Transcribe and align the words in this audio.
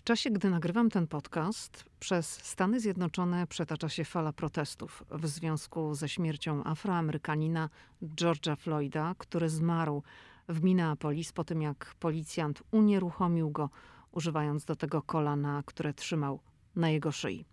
W 0.00 0.02
czasie, 0.02 0.30
gdy 0.30 0.50
nagrywam 0.50 0.90
ten 0.90 1.06
podcast, 1.06 1.84
przez 1.98 2.30
Stany 2.30 2.80
Zjednoczone 2.80 3.46
przetacza 3.46 3.88
się 3.88 4.04
fala 4.04 4.32
protestów 4.32 5.04
w 5.10 5.26
związku 5.26 5.94
ze 5.94 6.08
śmiercią 6.08 6.64
Afroamerykanina 6.64 7.68
George'a 8.02 8.56
Floyda, 8.56 9.14
który 9.18 9.48
zmarł 9.48 10.02
w 10.48 10.62
Minneapolis 10.62 11.32
po 11.32 11.44
tym, 11.44 11.62
jak 11.62 11.94
policjant 11.98 12.62
unieruchomił 12.70 13.50
go, 13.50 13.70
używając 14.12 14.64
do 14.64 14.76
tego 14.76 15.02
kolana, 15.02 15.62
które 15.66 15.94
trzymał 15.94 16.40
na 16.76 16.90
jego 16.90 17.12
szyi. 17.12 17.44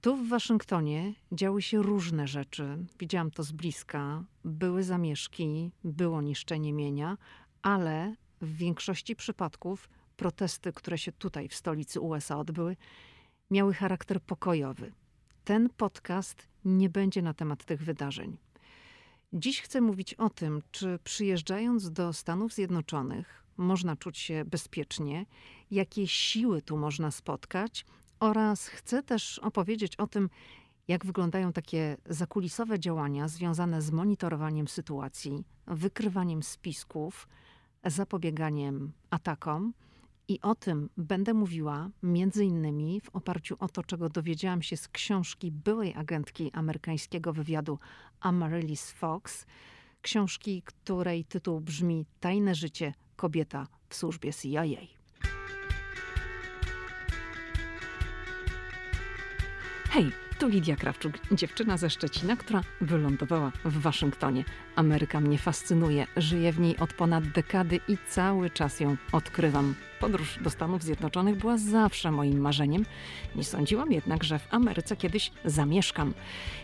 Tu 0.00 0.16
w 0.16 0.28
Waszyngtonie 0.28 1.14
działy 1.32 1.62
się 1.62 1.82
różne 1.82 2.28
rzeczy. 2.28 2.78
Widziałam 2.98 3.30
to 3.30 3.42
z 3.42 3.52
bliska. 3.52 4.24
Były 4.44 4.82
zamieszki, 4.82 5.70
było 5.84 6.22
niszczenie 6.22 6.72
mienia, 6.72 7.16
ale 7.62 8.14
w 8.40 8.56
większości 8.56 9.16
przypadków 9.16 9.88
protesty, 10.18 10.72
które 10.72 10.98
się 10.98 11.12
tutaj 11.12 11.48
w 11.48 11.54
stolicy 11.54 12.00
USA 12.00 12.38
odbyły, 12.38 12.76
miały 13.50 13.74
charakter 13.74 14.20
pokojowy. 14.22 14.92
Ten 15.44 15.68
podcast 15.76 16.48
nie 16.64 16.88
będzie 16.90 17.22
na 17.22 17.34
temat 17.34 17.64
tych 17.64 17.82
wydarzeń. 17.82 18.36
Dziś 19.32 19.60
chcę 19.60 19.80
mówić 19.80 20.14
o 20.14 20.30
tym, 20.30 20.62
czy 20.70 20.98
przyjeżdżając 21.04 21.92
do 21.92 22.12
Stanów 22.12 22.54
Zjednoczonych 22.54 23.44
można 23.56 23.96
czuć 23.96 24.18
się 24.18 24.44
bezpiecznie, 24.44 25.26
jakie 25.70 26.06
siły 26.06 26.62
tu 26.62 26.76
można 26.76 27.10
spotkać, 27.10 27.86
oraz 28.20 28.66
chcę 28.66 29.02
też 29.02 29.38
opowiedzieć 29.38 29.96
o 29.96 30.06
tym, 30.06 30.30
jak 30.88 31.06
wyglądają 31.06 31.52
takie 31.52 31.96
zakulisowe 32.06 32.80
działania 32.80 33.28
związane 33.28 33.82
z 33.82 33.90
monitorowaniem 33.90 34.68
sytuacji, 34.68 35.44
wykrywaniem 35.66 36.42
spisków, 36.42 37.28
zapobieganiem 37.84 38.92
atakom 39.10 39.72
i 40.28 40.40
o 40.40 40.54
tym 40.54 40.90
będę 40.96 41.34
mówiła 41.34 41.90
między 42.02 42.44
innymi 42.44 43.00
w 43.00 43.08
oparciu 43.16 43.56
o 43.58 43.68
to, 43.68 43.82
czego 43.82 44.08
dowiedziałam 44.08 44.62
się 44.62 44.76
z 44.76 44.88
książki 44.88 45.50
byłej 45.52 45.94
agentki 45.94 46.50
amerykańskiego 46.52 47.32
wywiadu 47.32 47.78
Amaryllis 48.20 48.90
Fox, 48.90 49.46
książki, 50.02 50.62
której 50.62 51.24
tytuł 51.24 51.60
brzmi 51.60 52.06
Tajne 52.20 52.54
życie 52.54 52.94
kobieta 53.16 53.66
w 53.88 53.94
służbie 53.94 54.32
CIA. 54.34 54.62
Hej, 59.90 60.27
tu 60.38 60.48
Lidia 60.48 60.76
Krawczuk, 60.76 61.14
dziewczyna 61.32 61.76
ze 61.76 61.90
Szczecina, 61.90 62.36
która 62.36 62.60
wylądowała 62.80 63.52
w 63.64 63.80
Waszyngtonie. 63.80 64.44
Ameryka 64.76 65.20
mnie 65.20 65.38
fascynuje, 65.38 66.06
żyję 66.16 66.52
w 66.52 66.60
niej 66.60 66.76
od 66.76 66.92
ponad 66.92 67.28
dekady 67.28 67.80
i 67.88 67.96
cały 68.08 68.50
czas 68.50 68.80
ją 68.80 68.96
odkrywam. 69.12 69.74
Podróż 70.00 70.38
do 70.40 70.50
Stanów 70.50 70.82
Zjednoczonych 70.82 71.36
była 71.36 71.58
zawsze 71.58 72.10
moim 72.10 72.40
marzeniem. 72.40 72.84
Nie 73.34 73.44
sądziłam 73.44 73.92
jednak, 73.92 74.24
że 74.24 74.38
w 74.38 74.54
Ameryce 74.54 74.96
kiedyś 74.96 75.30
zamieszkam. 75.44 76.14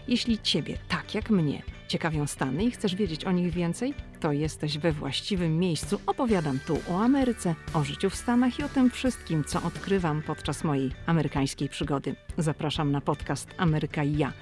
Jeśli 0.09 0.39
ciebie, 0.39 0.79
tak 0.89 1.15
jak 1.15 1.31
mnie, 1.31 1.63
ciekawią 1.89 2.27
Stany 2.27 2.65
i 2.65 2.71
chcesz 2.71 2.95
wiedzieć 2.95 3.25
o 3.25 3.33
nich 3.33 3.53
więcej, 3.53 3.95
to 4.21 4.33
jesteś 4.33 4.79
we 4.79 4.93
właściwym 4.93 5.59
miejscu. 5.59 6.01
Opowiadam 6.07 6.59
tu 6.67 6.79
o 6.91 7.03
Ameryce, 7.03 7.55
o 7.75 7.85
życiu 7.85 8.11
w 8.11 8.15
Stanach 8.15 8.59
i 8.59 8.63
o 8.63 8.69
tym 8.69 8.91
wszystkim, 8.91 9.45
co 9.45 9.63
odkrywam 9.63 10.23
podczas 10.23 10.65
mojej 10.65 10.91
amerykańskiej 11.07 11.69
przygody. 11.69 12.17
Zapraszam 12.39 12.93
na 12.93 13.01
podcast 13.01 13.49
Ameryka 13.57 14.05
i 14.05 14.17
ja. 14.17 14.33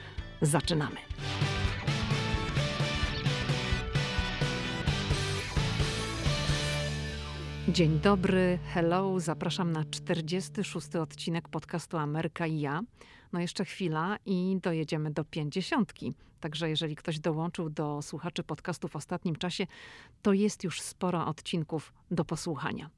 Zaczynamy. 0.42 0.96
Dzień 7.68 8.00
dobry, 8.00 8.58
hello, 8.74 9.20
zapraszam 9.20 9.72
na 9.72 9.84
46. 9.84 10.96
odcinek 10.96 11.48
podcastu 11.48 11.96
Ameryka 11.96 12.46
i 12.46 12.60
ja. 12.60 12.82
No 13.32 13.40
jeszcze 13.40 13.64
chwila 13.64 14.16
i 14.26 14.58
dojedziemy 14.62 15.10
do 15.10 15.24
50. 15.24 15.92
Także 16.40 16.70
jeżeli 16.70 16.96
ktoś 16.96 17.18
dołączył 17.18 17.70
do 17.70 18.02
słuchaczy 18.02 18.42
podcastu 18.42 18.88
w 18.88 18.96
ostatnim 18.96 19.36
czasie, 19.36 19.66
to 20.22 20.32
jest 20.32 20.64
już 20.64 20.80
sporo 20.80 21.26
odcinków 21.26 21.92
do 22.10 22.24
posłuchania. 22.24 22.90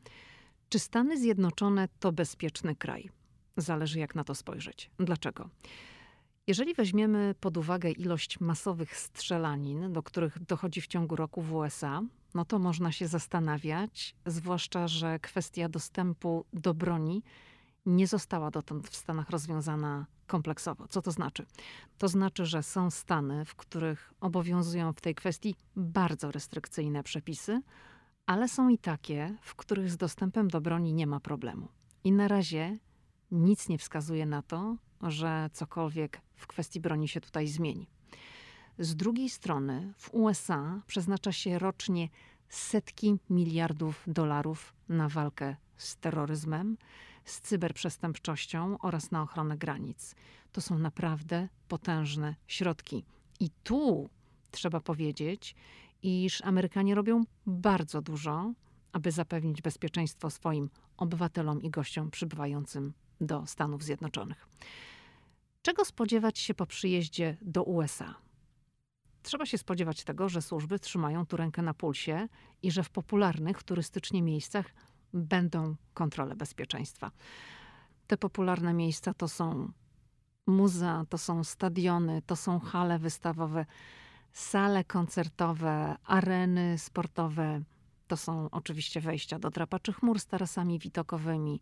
Czy 0.69 0.79
Stany 0.79 1.19
Zjednoczone 1.21 1.89
to 2.01 2.13
bezpieczny 2.13 2.77
kraj? 2.77 3.11
Zależy 3.57 3.99
jak 3.99 4.15
na 4.15 4.25
to 4.25 4.35
spojrzeć. 4.35 4.91
Dlaczego? 4.99 5.51
Jeżeli 6.47 6.75
weźmiemy 6.75 7.35
pod 7.41 7.57
uwagę 7.57 7.91
ilość 7.91 8.41
masowych 8.41 8.97
strzelanin, 8.97 9.93
do 9.93 10.03
których 10.03 10.39
dochodzi 10.45 10.81
w 10.81 10.87
ciągu 10.87 11.17
roku 11.17 11.43
w 11.43 11.55
USA, 11.55 12.03
no 12.35 12.45
to 12.45 12.59
można 12.59 12.93
się 12.93 13.09
zastanawiać, 13.09 14.15
zwłaszcza, 14.27 14.89
że 14.89 15.19
kwestia 15.19 15.69
dostępu 15.69 16.45
do 16.53 16.75
broni 16.75 17.23
nie 17.87 18.07
została 18.07 18.51
dotąd 18.51 18.89
w 18.89 18.97
Stanach 18.97 19.31
rozwiązana 19.31 20.07
kompleksowo. 20.27 20.89
Co 20.89 21.03
to 21.03 21.11
znaczy? 21.11 21.47
To 21.99 22.09
znaczy, 22.09 22.47
że 22.47 22.63
są 22.63 22.91
stany, 22.91 23.45
w 23.45 23.55
których 23.55 24.15
obowiązują 24.21 24.93
w 24.93 25.01
tej 25.01 25.15
kwestii 25.15 25.55
bardzo 25.77 26.33
restrykcyjne 26.33 27.03
przepisy, 27.03 27.61
ale 28.27 28.49
są 28.49 28.69
i 28.69 28.79
takie, 28.79 29.37
w 29.43 29.55
których 29.55 29.91
z 29.91 29.97
dostępem 29.97 30.49
do 30.49 30.61
broni 30.61 30.95
nie 30.95 31.07
ma 31.07 31.21
problemu. 31.21 31.69
I 32.05 32.13
na 32.13 32.29
razie 32.29 32.79
nic 33.31 33.69
nie 33.69 33.79
wskazuje 33.79 34.27
na 34.27 34.43
to, 34.43 34.77
że 35.03 35.51
cokolwiek 35.53 36.21
w 36.35 36.47
kwestii 36.47 36.81
broni 36.81 37.09
się 37.09 37.21
tutaj 37.21 37.49
zmieni. 37.49 37.87
Z 38.79 38.97
drugiej 38.97 39.31
strony 39.31 39.93
w 39.99 40.15
USA 40.15 40.83
przeznacza 40.87 41.33
się 41.33 41.59
rocznie 41.59 42.09
setki 42.49 43.17
miliardów 43.31 44.05
dolarów 44.07 44.75
na 44.89 45.09
walkę 45.09 45.57
z 45.77 45.97
terroryzmem, 45.97 46.77
z 47.25 47.41
cyberprzestępczością 47.41 48.79
oraz 48.79 49.11
na 49.11 49.23
ochronę 49.23 49.59
granic. 49.59 50.15
To 50.53 50.61
są 50.61 50.79
naprawdę 50.79 51.49
potężne 51.69 52.35
środki. 52.47 53.05
I 53.41 53.51
tu 53.51 54.11
trzeba 54.51 54.81
powiedzieć, 54.81 55.55
iż 56.03 56.43
Amerykanie 56.43 56.95
robią 56.95 57.25
bardzo 57.47 58.03
dużo, 58.03 58.53
aby 58.93 59.13
zapewnić 59.13 59.63
bezpieczeństwo 59.63 60.31
swoim 60.31 60.71
obywatelom 60.97 61.63
i 61.63 61.71
gościom 61.71 62.11
przybywającym 62.11 62.93
do 63.21 63.47
Stanów 63.47 63.83
Zjednoczonych. 63.83 64.49
Czego 65.63 65.85
spodziewać 65.85 66.39
się 66.39 66.55
po 66.55 66.67
przyjeździe 66.67 67.37
do 67.43 67.63
USA? 67.63 68.15
Trzeba 69.23 69.47
się 69.47 69.59
spodziewać 69.59 70.05
tego, 70.05 70.29
że 70.29 70.43
służby 70.43 70.79
trzymają 70.79 71.27
tu 71.27 71.37
rękę 71.37 71.63
na 71.63 71.75
pulsie 71.75 72.29
i 72.63 72.71
że 72.71 72.83
w 72.83 72.91
popularnych 72.91 73.63
turystycznie 73.63 74.23
miejscach 74.23 74.67
będą 75.15 75.77
kontrole 75.95 76.37
bezpieczeństwa. 76.37 77.11
Te 78.07 78.17
popularne 78.17 78.75
miejsca 78.75 79.15
to 79.15 79.29
są 79.29 79.73
muzea, 80.47 81.05
to 81.09 81.19
są 81.19 81.45
stadiony, 81.45 82.23
to 82.23 82.37
są 82.37 82.61
hale 82.61 82.99
wystawowe, 82.99 83.67
sale 84.33 84.85
koncertowe, 84.85 85.97
areny 86.05 86.79
sportowe. 86.79 87.63
To 88.07 88.17
są 88.17 88.51
oczywiście 88.51 89.01
wejścia 89.01 89.39
do 89.39 89.51
drapaczy 89.51 89.93
chmur 89.93 90.21
z 90.21 90.27
tarasami 90.27 90.79
widokowymi. 90.79 91.61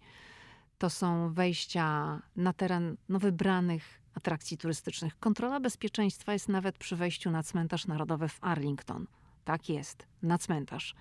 To 0.79 0.91
są 0.91 1.33
wejścia 1.33 2.19
na 2.37 2.53
teren 2.53 2.97
no, 3.09 3.19
wybranych 3.19 4.03
atrakcji 4.15 4.59
turystycznych. 4.59 5.19
Kontrola 5.19 5.61
bezpieczeństwa 5.61 6.33
jest 6.33 6.49
nawet 6.49 6.79
przy 6.79 6.97
wejściu 6.97 7.31
na 7.31 7.43
cmentarz 7.43 7.87
narodowy 7.87 8.29
w 8.29 8.39
Arlington. 8.41 9.07
Tak 9.45 9.69
jest, 9.69 10.07
na 10.23 10.39
cmentarz. 10.39 10.95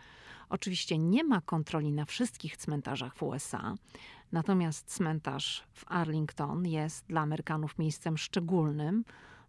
Oczywiście 0.49 0.97
nie 0.97 1.23
ma 1.23 1.41
kontroli 1.41 1.91
na 1.91 2.05
wszystkich 2.05 2.57
cmentarzach 2.57 3.15
w 3.15 3.23
USA, 3.23 3.75
natomiast 4.31 4.93
cmentarz 4.95 5.63
w 5.73 5.83
Arlington 5.87 6.65
jest 6.65 7.05
dla 7.07 7.21
Amerykanów 7.21 7.77
miejscem 7.77 8.17
szczególnym. 8.17 9.03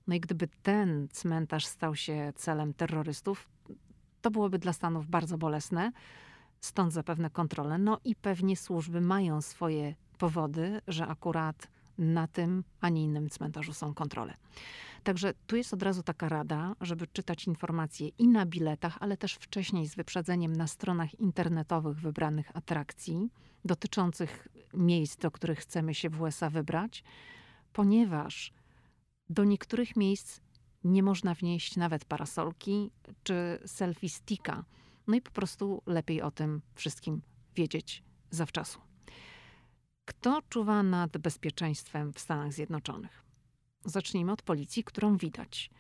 No 0.06 0.14
i 0.14 0.20
gdyby 0.20 0.48
ten 0.62 1.08
cmentarz 1.08 1.66
stał 1.66 1.94
się 1.94 2.32
celem 2.36 2.74
terrorystów, 2.74 3.48
to 4.22 4.30
byłoby 4.30 4.58
dla 4.58 4.72
Stanów 4.72 5.06
bardzo 5.06 5.38
bolesne. 5.38 5.92
Stąd 6.60 6.92
zapewne 6.92 7.30
kontrole. 7.30 7.78
No 7.78 7.98
i 8.04 8.16
pewnie 8.16 8.56
służby 8.56 9.00
mają 9.00 9.40
swoje 9.40 9.94
powody, 10.18 10.80
że 10.88 11.06
akurat 11.06 11.68
na 11.98 12.26
tym, 12.26 12.64
a 12.80 12.88
nie 12.88 13.02
innym 13.02 13.30
cmentarzu 13.30 13.72
są 13.72 13.94
kontrole. 13.94 14.34
Także 15.02 15.34
tu 15.46 15.56
jest 15.56 15.74
od 15.74 15.82
razu 15.82 16.02
taka 16.02 16.28
rada, 16.28 16.74
żeby 16.80 17.06
czytać 17.06 17.46
informacje 17.46 18.08
i 18.08 18.28
na 18.28 18.46
biletach, 18.46 18.96
ale 19.00 19.16
też 19.16 19.34
wcześniej 19.34 19.86
z 19.86 19.94
wyprzedzeniem 19.94 20.56
na 20.56 20.66
stronach 20.66 21.20
internetowych 21.20 22.00
wybranych 22.00 22.56
atrakcji 22.56 23.30
dotyczących 23.64 24.48
miejsc, 24.74 25.16
do 25.16 25.30
których 25.30 25.58
chcemy 25.58 25.94
się 25.94 26.10
w 26.10 26.20
USA 26.20 26.50
wybrać, 26.50 27.04
ponieważ 27.72 28.52
do 29.30 29.44
niektórych 29.44 29.96
miejsc 29.96 30.40
nie 30.84 31.02
można 31.02 31.34
wnieść 31.34 31.76
nawet 31.76 32.04
parasolki 32.04 32.90
czy 33.22 33.58
selfie 33.66 34.08
sticka. 34.08 34.64
No 35.06 35.16
i 35.16 35.20
po 35.20 35.30
prostu 35.30 35.82
lepiej 35.86 36.22
o 36.22 36.30
tym 36.30 36.62
wszystkim 36.74 37.22
wiedzieć 37.54 38.02
zawczasu. 38.30 38.80
Kto 40.04 40.42
czuwa 40.48 40.82
nad 40.82 41.18
bezpieczeństwem 41.18 42.12
w 42.12 42.20
Stanach 42.20 42.52
Zjednoczonych? 42.52 43.22
Zacznijmy 43.84 44.32
od 44.32 44.42
policji, 44.42 44.84
którą 44.84 45.16
widać. 45.16 45.70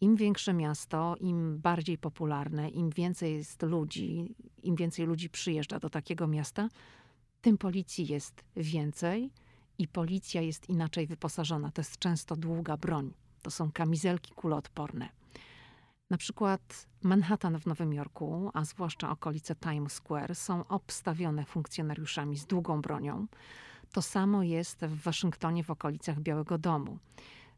Im 0.00 0.16
większe 0.16 0.54
miasto, 0.54 1.16
im 1.20 1.58
bardziej 1.58 1.98
popularne, 1.98 2.68
im 2.68 2.90
więcej 2.90 3.34
jest 3.34 3.62
ludzi, 3.62 4.34
im 4.62 4.76
więcej 4.76 5.06
ludzi 5.06 5.30
przyjeżdża 5.30 5.78
do 5.78 5.90
takiego 5.90 6.26
miasta, 6.26 6.68
tym 7.40 7.58
policji 7.58 8.06
jest 8.06 8.44
więcej 8.56 9.30
i 9.78 9.88
policja 9.88 10.40
jest 10.40 10.68
inaczej 10.68 11.06
wyposażona. 11.06 11.70
To 11.70 11.80
jest 11.80 11.98
często 11.98 12.36
długa 12.36 12.76
broń. 12.76 13.12
To 13.42 13.50
są 13.50 13.72
kamizelki 13.72 14.32
kuloodporne. 14.34 15.08
Na 16.10 16.16
przykład 16.16 16.86
Manhattan 17.02 17.60
w 17.60 17.66
Nowym 17.66 17.92
Jorku, 17.92 18.50
a 18.54 18.64
zwłaszcza 18.64 19.10
okolice 19.10 19.54
Times 19.54 19.92
Square, 19.92 20.34
są 20.34 20.66
obstawione 20.66 21.44
funkcjonariuszami 21.44 22.36
z 22.36 22.46
długą 22.46 22.80
bronią. 22.80 23.26
To 23.92 24.02
samo 24.02 24.42
jest 24.42 24.80
w 24.80 25.02
Waszyngtonie 25.02 25.64
w 25.64 25.70
okolicach 25.70 26.20
Białego 26.20 26.58
Domu. 26.58 26.98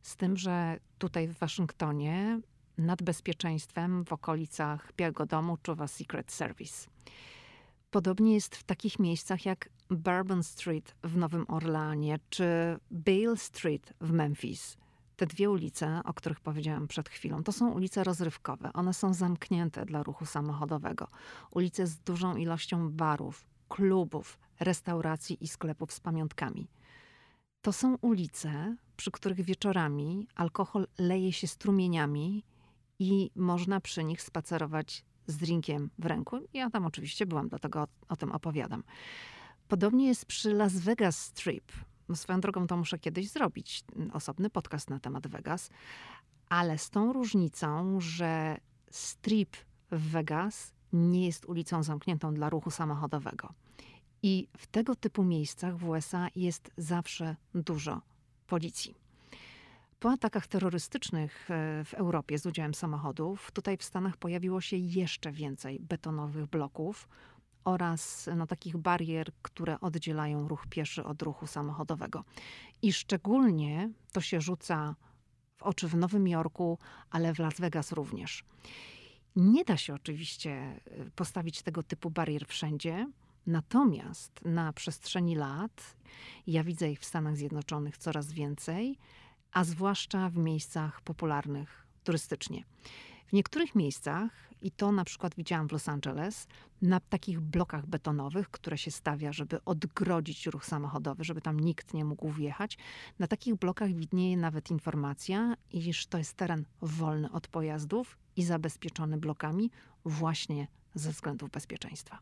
Z 0.06 0.16
tym, 0.16 0.36
że 0.36 0.78
tutaj 0.98 1.28
w 1.28 1.38
Waszyngtonie 1.38 2.40
nad 2.78 3.02
bezpieczeństwem 3.02 4.04
w 4.04 4.12
okolicach 4.12 4.92
Białego 4.96 5.26
Domu 5.26 5.56
czuwa 5.62 5.88
Secret 5.88 6.32
Service. 6.32 6.88
Podobnie 7.90 8.34
jest 8.34 8.56
w 8.56 8.64
takich 8.64 8.98
miejscach 8.98 9.46
jak 9.46 9.68
Bourbon 9.90 10.42
Street 10.42 10.94
w 11.02 11.16
Nowym 11.16 11.44
Orleanie 11.48 12.18
czy 12.30 12.44
Bale 12.90 13.36
Street 13.36 13.92
w 14.00 14.12
Memphis. 14.12 14.76
Te 15.16 15.26
dwie 15.26 15.50
ulice, 15.50 16.00
o 16.04 16.14
których 16.14 16.40
powiedziałam 16.40 16.88
przed 16.88 17.08
chwilą, 17.08 17.42
to 17.42 17.52
są 17.52 17.70
ulice 17.70 18.04
rozrywkowe. 18.04 18.70
One 18.72 18.94
są 18.94 19.14
zamknięte 19.14 19.86
dla 19.86 20.02
ruchu 20.02 20.26
samochodowego. 20.26 21.08
Ulice 21.50 21.86
z 21.86 21.98
dużą 21.98 22.36
ilością 22.36 22.90
barów, 22.90 23.46
klubów, 23.68 24.38
restauracji 24.60 25.44
i 25.44 25.48
sklepów 25.48 25.92
z 25.92 26.00
pamiątkami. 26.00 26.68
To 27.66 27.72
są 27.72 27.96
ulice, 28.00 28.76
przy 28.96 29.10
których 29.10 29.40
wieczorami 29.40 30.26
alkohol 30.34 30.86
leje 30.98 31.32
się 31.32 31.46
strumieniami 31.46 32.44
i 32.98 33.30
można 33.36 33.80
przy 33.80 34.04
nich 34.04 34.22
spacerować 34.22 35.04
z 35.26 35.36
drinkiem 35.36 35.90
w 35.98 36.06
ręku. 36.06 36.38
Ja 36.52 36.70
tam 36.70 36.86
oczywiście 36.86 37.26
byłam, 37.26 37.48
dlatego 37.48 37.82
o, 37.82 37.86
o 38.08 38.16
tym 38.16 38.32
opowiadam. 38.32 38.82
Podobnie 39.68 40.06
jest 40.06 40.26
przy 40.26 40.54
Las 40.54 40.78
Vegas 40.78 41.18
Strip. 41.18 41.72
No 42.08 42.16
swoją 42.16 42.40
drogą 42.40 42.66
to 42.66 42.76
muszę 42.76 42.98
kiedyś 42.98 43.30
zrobić, 43.30 43.84
osobny 44.12 44.50
podcast 44.50 44.90
na 44.90 45.00
temat 45.00 45.26
Vegas, 45.26 45.70
ale 46.48 46.78
z 46.78 46.90
tą 46.90 47.12
różnicą, 47.12 48.00
że 48.00 48.56
Strip 48.90 49.56
w 49.90 50.10
Vegas 50.10 50.72
nie 50.92 51.26
jest 51.26 51.44
ulicą 51.44 51.82
zamkniętą 51.82 52.34
dla 52.34 52.50
ruchu 52.50 52.70
samochodowego. 52.70 53.54
I 54.26 54.48
w 54.56 54.66
tego 54.66 54.96
typu 54.96 55.24
miejscach 55.24 55.76
w 55.76 55.88
USA 55.88 56.28
jest 56.36 56.70
zawsze 56.76 57.36
dużo 57.54 58.02
policji. 58.46 58.94
Po 60.00 60.10
atakach 60.10 60.46
terrorystycznych 60.46 61.50
e, 61.50 61.84
w 61.84 61.94
Europie 61.94 62.38
z 62.38 62.46
udziałem 62.46 62.74
samochodów, 62.74 63.50
tutaj 63.52 63.76
w 63.76 63.84
Stanach 63.84 64.16
pojawiło 64.16 64.60
się 64.60 64.76
jeszcze 64.76 65.32
więcej 65.32 65.80
betonowych 65.80 66.46
bloków 66.46 67.08
oraz 67.64 68.28
no, 68.36 68.46
takich 68.46 68.76
barier, 68.76 69.32
które 69.42 69.80
oddzielają 69.80 70.48
ruch 70.48 70.66
pieszy 70.70 71.04
od 71.04 71.22
ruchu 71.22 71.46
samochodowego. 71.46 72.24
I 72.82 72.92
szczególnie 72.92 73.90
to 74.12 74.20
się 74.20 74.40
rzuca 74.40 74.94
w 75.56 75.62
oczy 75.62 75.88
w 75.88 75.96
Nowym 75.96 76.28
Jorku, 76.28 76.78
ale 77.10 77.34
w 77.34 77.38
Las 77.38 77.60
Vegas 77.60 77.92
również. 77.92 78.44
Nie 79.36 79.64
da 79.64 79.76
się 79.76 79.94
oczywiście 79.94 80.50
e, 80.50 80.80
postawić 81.16 81.62
tego 81.62 81.82
typu 81.82 82.10
barier 82.10 82.46
wszędzie, 82.46 83.06
natomiast 83.46 84.40
na 84.44 84.72
przestrzeni 84.72 85.34
lat, 85.34 85.96
ja 86.46 86.64
widzę 86.64 86.90
ich 86.90 87.00
w 87.00 87.04
Stanach 87.04 87.36
Zjednoczonych 87.36 87.98
coraz 87.98 88.32
więcej, 88.32 88.98
a 89.52 89.64
zwłaszcza 89.64 90.28
w 90.28 90.36
miejscach 90.36 91.00
popularnych 91.00 91.86
turystycznie. 92.04 92.64
W 93.26 93.32
niektórych 93.32 93.74
miejscach, 93.74 94.30
i 94.62 94.70
to 94.70 94.92
na 94.92 95.04
przykład 95.04 95.34
widziałam 95.34 95.68
w 95.68 95.72
Los 95.72 95.88
Angeles, 95.88 96.46
na 96.82 97.00
takich 97.00 97.40
blokach 97.40 97.86
betonowych, 97.86 98.50
które 98.50 98.78
się 98.78 98.90
stawia, 98.90 99.32
żeby 99.32 99.64
odgrodzić 99.64 100.46
ruch 100.46 100.66
samochodowy, 100.66 101.24
żeby 101.24 101.40
tam 101.40 101.60
nikt 101.60 101.94
nie 101.94 102.04
mógł 102.04 102.30
wjechać, 102.30 102.78
na 103.18 103.26
takich 103.26 103.54
blokach 103.54 103.92
widnieje 103.92 104.36
nawet 104.36 104.70
informacja, 104.70 105.56
iż 105.70 106.06
to 106.06 106.18
jest 106.18 106.34
teren 106.34 106.64
wolny 106.82 107.32
od 107.32 107.48
pojazdów 107.48 108.18
i 108.36 108.44
zabezpieczony 108.44 109.18
blokami 109.18 109.70
właśnie 110.04 110.66
ze 110.94 111.10
względów 111.10 111.50
bezpieczeństwa. 111.50 112.18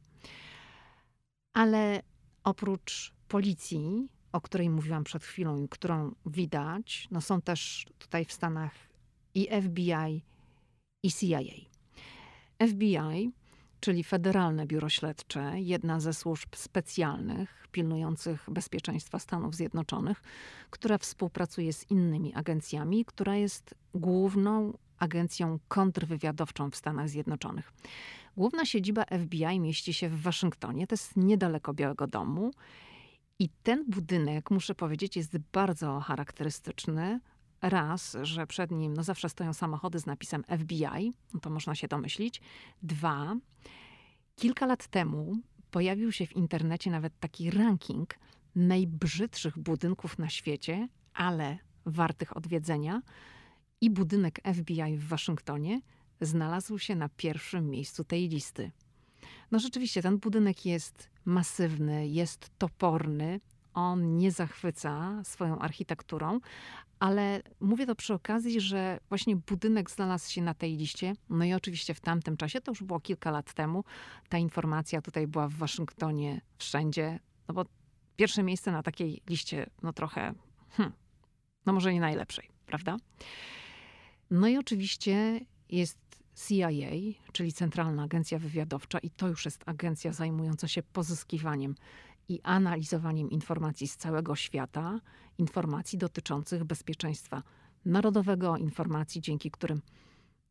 Ale 1.54 2.02
oprócz 2.44 3.14
policji, 3.28 4.08
o 4.32 4.40
której 4.40 4.70
mówiłam 4.70 5.04
przed 5.04 5.24
chwilą 5.24 5.62
i 5.64 5.68
którą 5.68 6.14
widać, 6.26 7.08
no 7.10 7.20
są 7.20 7.40
też 7.40 7.86
tutaj 7.98 8.24
w 8.24 8.32
Stanach 8.32 8.72
i 9.34 9.48
FBI, 9.62 10.22
i 11.02 11.12
CIA. 11.12 11.40
FBI, 12.68 13.32
czyli 13.80 14.04
Federalne 14.04 14.66
Biuro 14.66 14.88
Śledcze, 14.88 15.52
jedna 15.56 16.00
ze 16.00 16.14
służb 16.14 16.48
specjalnych 16.56 17.68
pilnujących 17.72 18.50
bezpieczeństwa 18.50 19.18
Stanów 19.18 19.54
Zjednoczonych, 19.54 20.22
która 20.70 20.98
współpracuje 20.98 21.72
z 21.72 21.90
innymi 21.90 22.34
agencjami, 22.34 23.04
która 23.04 23.36
jest 23.36 23.74
główną 23.94 24.78
agencją 24.98 25.58
kontrwywiadowczą 25.68 26.70
w 26.70 26.76
Stanach 26.76 27.08
Zjednoczonych. 27.08 27.72
Główna 28.36 28.66
siedziba 28.66 29.04
FBI 29.04 29.60
mieści 29.60 29.94
się 29.94 30.08
w 30.08 30.22
Waszyngtonie, 30.22 30.86
to 30.86 30.92
jest 30.92 31.16
niedaleko 31.16 31.74
Białego 31.74 32.06
Domu. 32.06 32.50
I 33.38 33.48
ten 33.62 33.84
budynek, 33.88 34.50
muszę 34.50 34.74
powiedzieć, 34.74 35.16
jest 35.16 35.38
bardzo 35.52 36.00
charakterystyczny. 36.00 37.20
Raz, 37.62 38.16
że 38.22 38.46
przed 38.46 38.70
nim 38.70 38.94
no 38.94 39.02
zawsze 39.02 39.28
stoją 39.28 39.52
samochody 39.52 39.98
z 39.98 40.06
napisem 40.06 40.44
FBI, 40.58 41.12
no 41.34 41.40
to 41.40 41.50
można 41.50 41.74
się 41.74 41.88
domyślić. 41.88 42.40
Dwa, 42.82 43.36
kilka 44.36 44.66
lat 44.66 44.86
temu 44.86 45.36
pojawił 45.70 46.12
się 46.12 46.26
w 46.26 46.36
internecie 46.36 46.90
nawet 46.90 47.20
taki 47.20 47.50
ranking 47.50 48.14
najbrzydszych 48.54 49.58
budynków 49.58 50.18
na 50.18 50.28
świecie, 50.28 50.88
ale 51.14 51.58
wartych 51.86 52.36
odwiedzenia. 52.36 53.02
I 53.80 53.90
budynek 53.90 54.40
FBI 54.54 54.96
w 54.96 55.08
Waszyngtonie 55.08 55.80
znalazł 56.20 56.78
się 56.78 56.96
na 56.96 57.08
pierwszym 57.08 57.70
miejscu 57.70 58.04
tej 58.04 58.28
listy. 58.28 58.70
No 59.50 59.58
rzeczywiście, 59.58 60.02
ten 60.02 60.18
budynek 60.18 60.66
jest 60.66 61.10
masywny, 61.24 62.08
jest 62.08 62.50
toporny. 62.58 63.40
On 63.74 64.18
nie 64.18 64.32
zachwyca 64.32 65.22
swoją 65.24 65.58
architekturą, 65.58 66.40
ale 66.98 67.42
mówię 67.60 67.86
to 67.86 67.94
przy 67.94 68.14
okazji, 68.14 68.60
że 68.60 69.00
właśnie 69.08 69.36
budynek 69.36 69.90
znalazł 69.90 70.30
się 70.30 70.42
na 70.42 70.54
tej 70.54 70.76
liście. 70.76 71.12
No 71.28 71.44
i 71.44 71.54
oczywiście 71.54 71.94
w 71.94 72.00
tamtym 72.00 72.36
czasie, 72.36 72.60
to 72.60 72.70
już 72.70 72.82
było 72.82 73.00
kilka 73.00 73.30
lat 73.30 73.54
temu, 73.54 73.84
ta 74.28 74.38
informacja 74.38 75.02
tutaj 75.02 75.26
była 75.26 75.48
w 75.48 75.54
Waszyngtonie 75.54 76.40
wszędzie, 76.58 77.18
no 77.48 77.54
bo 77.54 77.64
pierwsze 78.16 78.42
miejsce 78.42 78.72
na 78.72 78.82
takiej 78.82 79.22
liście, 79.28 79.70
no 79.82 79.92
trochę, 79.92 80.34
hmm, 80.70 80.94
no 81.66 81.72
może 81.72 81.92
nie 81.92 82.00
najlepszej, 82.00 82.48
prawda? 82.66 82.96
No 84.30 84.48
i 84.48 84.58
oczywiście 84.58 85.40
jest 85.68 85.98
CIA, 86.34 87.20
czyli 87.32 87.52
Centralna 87.52 88.02
Agencja 88.02 88.38
Wywiadowcza, 88.38 88.98
i 88.98 89.10
to 89.10 89.28
już 89.28 89.44
jest 89.44 89.62
agencja 89.66 90.12
zajmująca 90.12 90.68
się 90.68 90.82
pozyskiwaniem 90.82 91.74
i 92.28 92.40
analizowaniem 92.42 93.30
informacji 93.30 93.88
z 93.88 93.96
całego 93.96 94.36
świata, 94.36 95.00
informacji 95.38 95.98
dotyczących 95.98 96.64
bezpieczeństwa 96.64 97.42
narodowego, 97.84 98.56
informacji, 98.56 99.20
dzięki 99.20 99.50
którym 99.50 99.82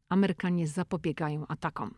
Amerykanie 0.09 0.67
zapobiegają 0.67 1.47
atakom. 1.47 1.93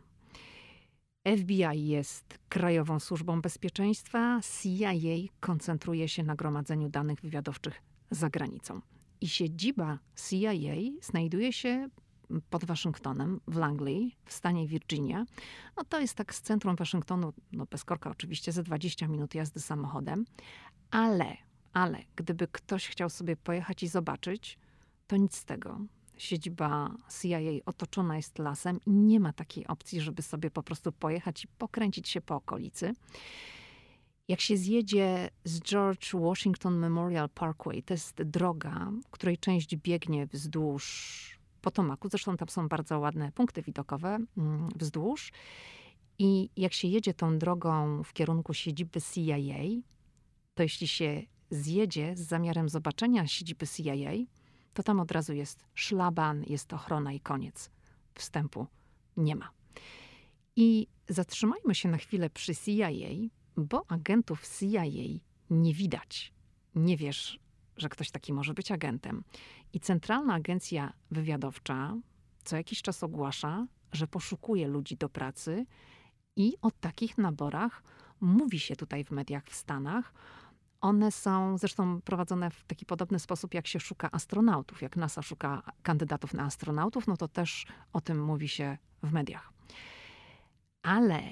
FBI 1.38 1.88
jest 1.88 2.40
Krajową 2.50 3.00
Służbą 3.00 3.42
Bezpieczeństwa, 3.42 4.40
CIA 4.62 4.92
koncentruje 5.40 6.10
się 6.10 6.24
na 6.24 6.36
gromadzeniu 6.36 6.90
danych 6.90 7.22
wywiadowczych 7.22 7.82
za 8.12 8.30
granicą. 8.30 8.82
I 9.22 9.28
siedziba 9.28 10.00
CIA 10.30 11.02
znajduje 11.02 11.54
się 11.54 11.90
pod 12.50 12.66
Waszyngtonem, 12.66 13.42
w 13.48 13.56
Langley, 13.56 14.16
w 14.26 14.34
stanie 14.34 14.68
Virginia. 14.68 15.26
No 15.78 15.84
to 15.84 16.00
jest 16.00 16.16
tak 16.16 16.36
z 16.36 16.42
centrum 16.42 16.76
Waszyngtonu, 16.76 17.34
no 17.52 17.66
bez 17.66 17.84
korka 17.84 18.10
oczywiście, 18.10 18.52
ze 18.52 18.64
20 18.64 19.08
minut 19.08 19.36
jazdy 19.36 19.60
samochodem. 19.60 20.26
Ale, 20.92 21.38
ale, 21.74 22.04
gdyby 22.16 22.48
ktoś 22.48 22.88
chciał 22.88 23.10
sobie 23.10 23.36
pojechać 23.36 23.84
i 23.84 23.88
zobaczyć, 23.88 24.58
to 25.08 25.18
nic 25.18 25.36
z 25.36 25.46
tego. 25.46 25.80
Siedziba 26.18 26.96
CIA 27.22 27.40
otoczona 27.66 28.16
jest 28.16 28.40
lasem 28.40 28.80
i 28.86 28.92
nie 28.92 29.20
ma 29.20 29.34
takiej 29.34 29.68
opcji, 29.68 30.02
żeby 30.02 30.22
sobie 30.22 30.52
po 30.52 30.64
prostu 30.64 30.92
pojechać 30.92 31.44
i 31.44 31.48
pokręcić 31.48 32.10
się 32.10 32.22
po 32.22 32.36
okolicy. 32.36 32.94
Jak 34.28 34.42
się 34.42 34.58
zjedzie 34.58 35.30
z 35.44 35.60
George 35.60 36.14
Washington 36.14 36.78
Memorial 36.78 37.30
Parkway, 37.30 37.84
to 37.84 37.94
jest 37.94 38.24
droga, 38.24 38.92
której 39.12 39.38
część 39.38 39.76
biegnie 39.76 40.28
wzdłuż 40.28 41.35
Potomaku. 41.66 42.10
Zresztą 42.10 42.38
tam 42.38 42.50
są 42.50 42.68
bardzo 42.68 43.00
ładne 43.00 43.32
punkty 43.32 43.62
widokowe 43.62 44.18
mm, 44.38 44.70
wzdłuż. 44.76 45.32
I 46.20 46.50
jak 46.58 46.74
się 46.74 46.88
jedzie 46.88 47.14
tą 47.14 47.38
drogą 47.38 48.04
w 48.04 48.14
kierunku 48.14 48.54
siedziby 48.54 49.02
CIA, 49.02 49.82
to 50.56 50.64
jeśli 50.64 50.88
się 50.88 51.22
zjedzie 51.50 52.16
z 52.16 52.20
zamiarem 52.20 52.70
zobaczenia 52.70 53.28
siedziby 53.28 53.68
CIA, 53.68 54.12
to 54.74 54.84
tam 54.84 55.00
od 55.00 55.12
razu 55.12 55.34
jest 55.34 55.66
szlaban, 55.74 56.44
jest 56.48 56.74
ochrona 56.74 57.14
i 57.14 57.20
koniec. 57.20 57.72
Wstępu 58.14 58.68
nie 59.18 59.36
ma. 59.36 59.50
I 60.56 60.88
zatrzymajmy 61.10 61.76
się 61.76 61.90
na 61.90 61.98
chwilę 61.98 62.30
przy 62.30 62.56
CIA, 62.56 62.90
bo 63.58 63.86
agentów 63.88 64.42
CIA 64.60 64.84
nie 65.50 65.74
widać. 65.74 66.34
Nie 66.76 66.98
wiesz, 66.98 67.40
że 67.78 67.90
ktoś 67.90 68.12
taki 68.12 68.34
może 68.34 68.54
być 68.54 68.72
agentem. 68.72 69.24
I 69.74 69.80
Centralna 69.80 70.34
Agencja 70.34 70.94
Wywiadowcza 71.12 71.96
co 72.46 72.58
jakiś 72.58 72.82
czas 72.82 73.04
ogłasza, 73.04 73.68
że 73.92 74.08
poszukuje 74.08 74.68
ludzi 74.68 74.98
do 74.98 75.10
pracy 75.10 75.66
i 76.36 76.54
o 76.62 76.72
takich 76.72 77.18
naborach 77.18 77.84
mówi 78.22 78.60
się 78.60 78.76
tutaj 78.76 79.04
w 79.04 79.12
mediach 79.12 79.46
w 79.46 79.56
Stanach. 79.56 80.14
One 80.82 81.12
są 81.12 81.58
zresztą 81.58 82.02
prowadzone 82.02 82.50
w 82.50 82.64
taki 82.64 82.86
podobny 82.86 83.20
sposób, 83.20 83.54
jak 83.54 83.68
się 83.68 83.80
szuka 83.80 84.12
astronautów. 84.12 84.82
Jak 84.82 84.98
NASA 84.98 85.22
szuka 85.22 85.72
kandydatów 85.84 86.34
na 86.34 86.44
astronautów, 86.44 87.08
no 87.08 87.18
to 87.18 87.28
też 87.28 87.66
o 87.94 88.02
tym 88.02 88.24
mówi 88.24 88.48
się 88.48 88.78
w 89.04 89.12
mediach. 89.12 89.54
Ale 90.84 91.24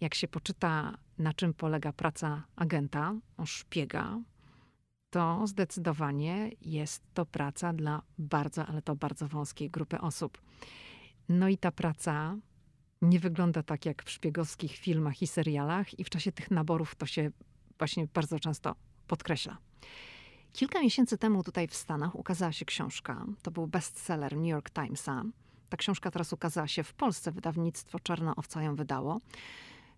jak 0.00 0.14
się 0.14 0.28
poczyta, 0.28 0.98
na 1.18 1.32
czym 1.32 1.54
polega 1.54 1.92
praca 1.92 2.42
agenta, 2.56 3.14
szpiega, 3.44 4.18
to 5.12 5.46
zdecydowanie 5.46 6.50
jest 6.60 7.02
to 7.14 7.26
praca 7.26 7.72
dla 7.72 8.02
bardzo, 8.18 8.66
ale 8.66 8.82
to 8.82 8.96
bardzo 8.96 9.28
wąskiej 9.28 9.70
grupy 9.70 10.00
osób. 10.00 10.42
No 11.28 11.48
i 11.48 11.58
ta 11.58 11.72
praca 11.72 12.36
nie 13.02 13.18
wygląda 13.20 13.62
tak 13.62 13.86
jak 13.86 14.02
w 14.02 14.10
szpiegowskich 14.10 14.76
filmach 14.76 15.22
i 15.22 15.26
serialach, 15.26 15.98
i 15.98 16.04
w 16.04 16.10
czasie 16.10 16.32
tych 16.32 16.50
naborów 16.50 16.94
to 16.94 17.06
się 17.06 17.30
właśnie 17.78 18.06
bardzo 18.14 18.40
często 18.40 18.74
podkreśla. 19.06 19.58
Kilka 20.52 20.80
miesięcy 20.82 21.18
temu 21.18 21.42
tutaj 21.42 21.68
w 21.68 21.74
Stanach 21.74 22.14
ukazała 22.14 22.52
się 22.52 22.64
książka. 22.64 23.26
To 23.42 23.50
był 23.50 23.66
bestseller 23.66 24.36
New 24.36 24.50
York 24.50 24.70
Timesa. 24.70 25.24
Ta 25.68 25.76
książka 25.76 26.10
teraz 26.10 26.32
ukazała 26.32 26.68
się 26.68 26.82
w 26.82 26.94
Polsce. 26.94 27.32
Wydawnictwo 27.32 28.00
Czarna 28.00 28.36
Owca 28.36 28.62
ją 28.62 28.76
wydało. 28.76 29.20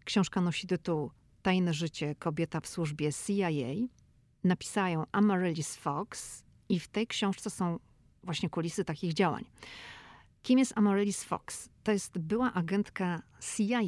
Książka 0.04 0.40
nosi 0.40 0.66
tytuł 0.66 1.10
Tajne 1.42 1.74
życie 1.74 2.14
kobieta 2.14 2.60
w 2.60 2.66
służbie 2.66 3.10
CIA. 3.12 3.48
Napisała 4.44 4.88
ją 4.88 5.04
Amaryllis 5.12 5.76
Fox 5.76 6.42
i 6.68 6.80
w 6.80 6.88
tej 6.88 7.06
książce 7.06 7.50
są 7.50 7.78
właśnie 8.22 8.50
kulisy 8.50 8.84
takich 8.84 9.12
działań. 9.12 9.44
Kim 10.42 10.58
jest 10.58 10.72
Amaryllis 10.78 11.24
Fox? 11.24 11.68
To 11.82 11.92
jest 11.92 12.18
była 12.18 12.52
agentka 12.52 13.22
CIA, 13.40 13.80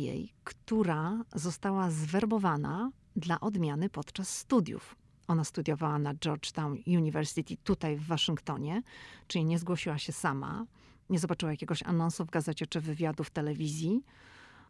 która 0.44 1.24
została 1.34 1.90
zwerbowana 1.90 2.90
dla 3.16 3.40
odmiany 3.40 3.88
podczas 3.88 4.38
studiów. 4.38 4.96
Ona 5.28 5.44
studiowała 5.44 5.98
na 5.98 6.14
Georgetown 6.14 6.78
University 6.86 7.56
tutaj 7.56 7.96
w 7.96 8.06
Waszyngtonie, 8.06 8.82
czyli 9.26 9.44
nie 9.44 9.58
zgłosiła 9.58 9.98
się 9.98 10.12
sama, 10.12 10.66
nie 11.10 11.18
zobaczyła 11.18 11.52
jakiegoś 11.52 11.82
anonsu 11.82 12.24
w 12.24 12.30
gazecie 12.30 12.66
czy 12.66 12.80
wywiadu 12.80 13.24
w 13.24 13.30
telewizji, 13.30 14.04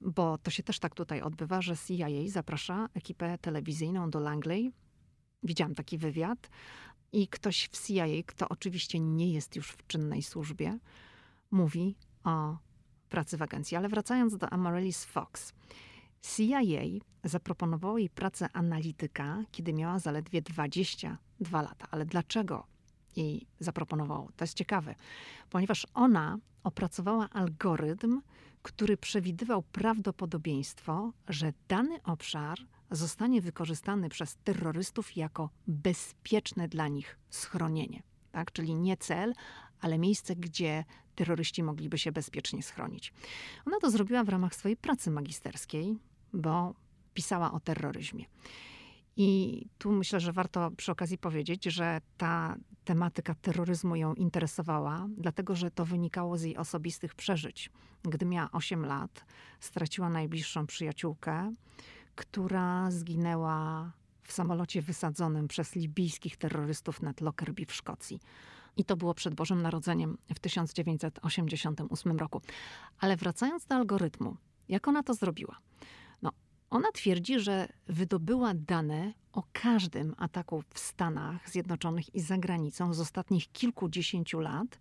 bo 0.01 0.39
to 0.39 0.51
się 0.51 0.63
też 0.63 0.79
tak 0.79 0.95
tutaj 0.95 1.23
odbywa, 1.23 1.63
że 1.63 1.77
CIA 1.77 2.09
zaprasza 2.29 2.89
ekipę 2.95 3.39
telewizyjną 3.39 4.11
do 4.11 4.21
Langley. 4.21 4.73
Widziałam 5.43 5.75
taki 5.75 5.99
wywiad 5.99 6.49
i 7.13 7.29
ktoś 7.29 7.69
w 7.69 7.87
CIA, 7.87 8.07
kto 8.27 8.49
oczywiście 8.49 9.01
nie 9.01 9.33
jest 9.33 9.57
już 9.57 9.71
w 9.71 9.87
czynnej 9.87 10.23
służbie, 10.23 10.79
mówi 11.51 11.97
o 12.25 12.57
pracy 13.09 13.37
w 13.37 13.43
agencji. 13.43 13.77
Ale 13.77 13.89
wracając 13.89 14.37
do 14.37 14.53
Amaryllis 14.53 15.05
Fox. 15.05 15.53
CIA 16.23 16.61
zaproponowało 17.25 17.99
jej 17.99 18.11
pracę 18.11 18.49
analityka, 18.53 19.45
kiedy 19.53 19.73
miała 19.73 19.99
zaledwie 19.99 20.43
22 20.43 21.63
lata. 21.63 21.87
Ale 21.91 22.07
dlaczego 22.07 22.67
jej 23.17 23.47
zaproponowało? 23.61 24.31
To 24.37 24.45
jest 24.45 24.57
ciekawe, 24.57 24.95
ponieważ 25.51 25.87
ona 25.95 26.39
opracowała 26.65 27.31
algorytm, 27.31 28.21
który 28.63 28.97
przewidywał 28.97 29.63
prawdopodobieństwo, 29.63 31.13
że 31.29 31.53
dany 31.69 32.03
obszar 32.03 32.59
zostanie 32.91 33.41
wykorzystany 33.41 34.09
przez 34.09 34.37
terrorystów 34.37 35.17
jako 35.17 35.51
bezpieczne 35.67 36.69
dla 36.69 36.89
nich 36.89 37.19
schronienie. 37.31 38.03
Tak? 38.33 38.53
Czyli 38.53 38.75
nie 38.75 38.97
cel, 38.97 39.35
ale 39.81 39.99
miejsce, 39.99 40.37
gdzie 40.37 40.85
terroryści 41.15 41.63
mogliby 41.63 41.99
się 41.99 42.13
bezpiecznie 42.13 42.63
schronić. 42.63 43.13
Ona 43.67 43.77
to 43.81 43.91
zrobiła 43.91 44.25
w 44.25 44.29
ramach 44.29 44.55
swojej 44.55 44.77
pracy 44.77 45.11
magisterskiej, 45.11 45.99
bo 46.33 46.75
pisała 47.15 47.53
o 47.53 47.61
terroryzmie. 47.61 48.25
I 49.17 49.63
tu 49.79 49.93
myślę, 49.93 50.21
że 50.21 50.33
warto 50.33 50.71
przy 50.71 50.93
okazji 50.93 51.19
powiedzieć, 51.19 51.65
że 51.65 52.01
ta 52.17 52.57
tematyka 52.85 53.35
terroryzmu 53.35 53.97
ją 53.97 54.15
interesowała, 54.15 55.09
dlatego 55.19 55.55
że 55.55 55.71
to 55.71 55.85
wynikało 55.85 56.39
z 56.39 56.43
jej 56.43 56.57
osobistych 56.57 57.15
przeżyć. 57.15 57.71
Gdy 58.03 58.27
miała 58.27 58.51
8 58.53 58.87
lat, 58.87 59.25
straciła 59.61 60.09
najbliższą 60.09 60.67
przyjaciółkę, 60.67 61.53
która 62.17 62.91
zginęła 62.91 63.93
w 64.23 64.33
samolocie 64.33 64.83
wysadzonym 64.83 65.49
przez 65.49 65.75
libijskich 65.75 66.37
terrorystów 66.37 67.03
nad 67.03 67.21
Lockerbie 67.21 67.67
w 67.67 67.73
Szkocji. 67.73 68.21
I 68.77 68.85
to 68.85 68.97
było 68.97 69.15
przed 69.15 69.35
Bożym 69.35 69.63
Narodzeniem 69.63 70.19
w 70.35 70.39
1988 70.39 72.19
roku. 72.19 72.41
Ale 72.99 73.17
wracając 73.17 73.67
do 73.67 73.75
algorytmu, 73.75 74.37
jak 74.69 74.89
ona 74.89 75.03
to 75.03 75.15
zrobiła? 75.15 75.59
No, 76.23 76.31
ona 76.71 76.93
twierdzi, 76.93 77.41
że 77.41 77.69
wydobyła 77.87 78.55
dane 78.55 79.13
o 79.33 79.43
każdym 79.53 80.15
ataku 80.19 80.63
w 80.75 80.79
Stanach 80.79 81.51
Zjednoczonych 81.51 82.15
i 82.15 82.21
za 82.21 82.39
granicą 82.39 82.95
z 82.95 83.01
ostatnich 83.01 83.53
kilkudziesięciu 83.53 84.41
lat 84.41 84.79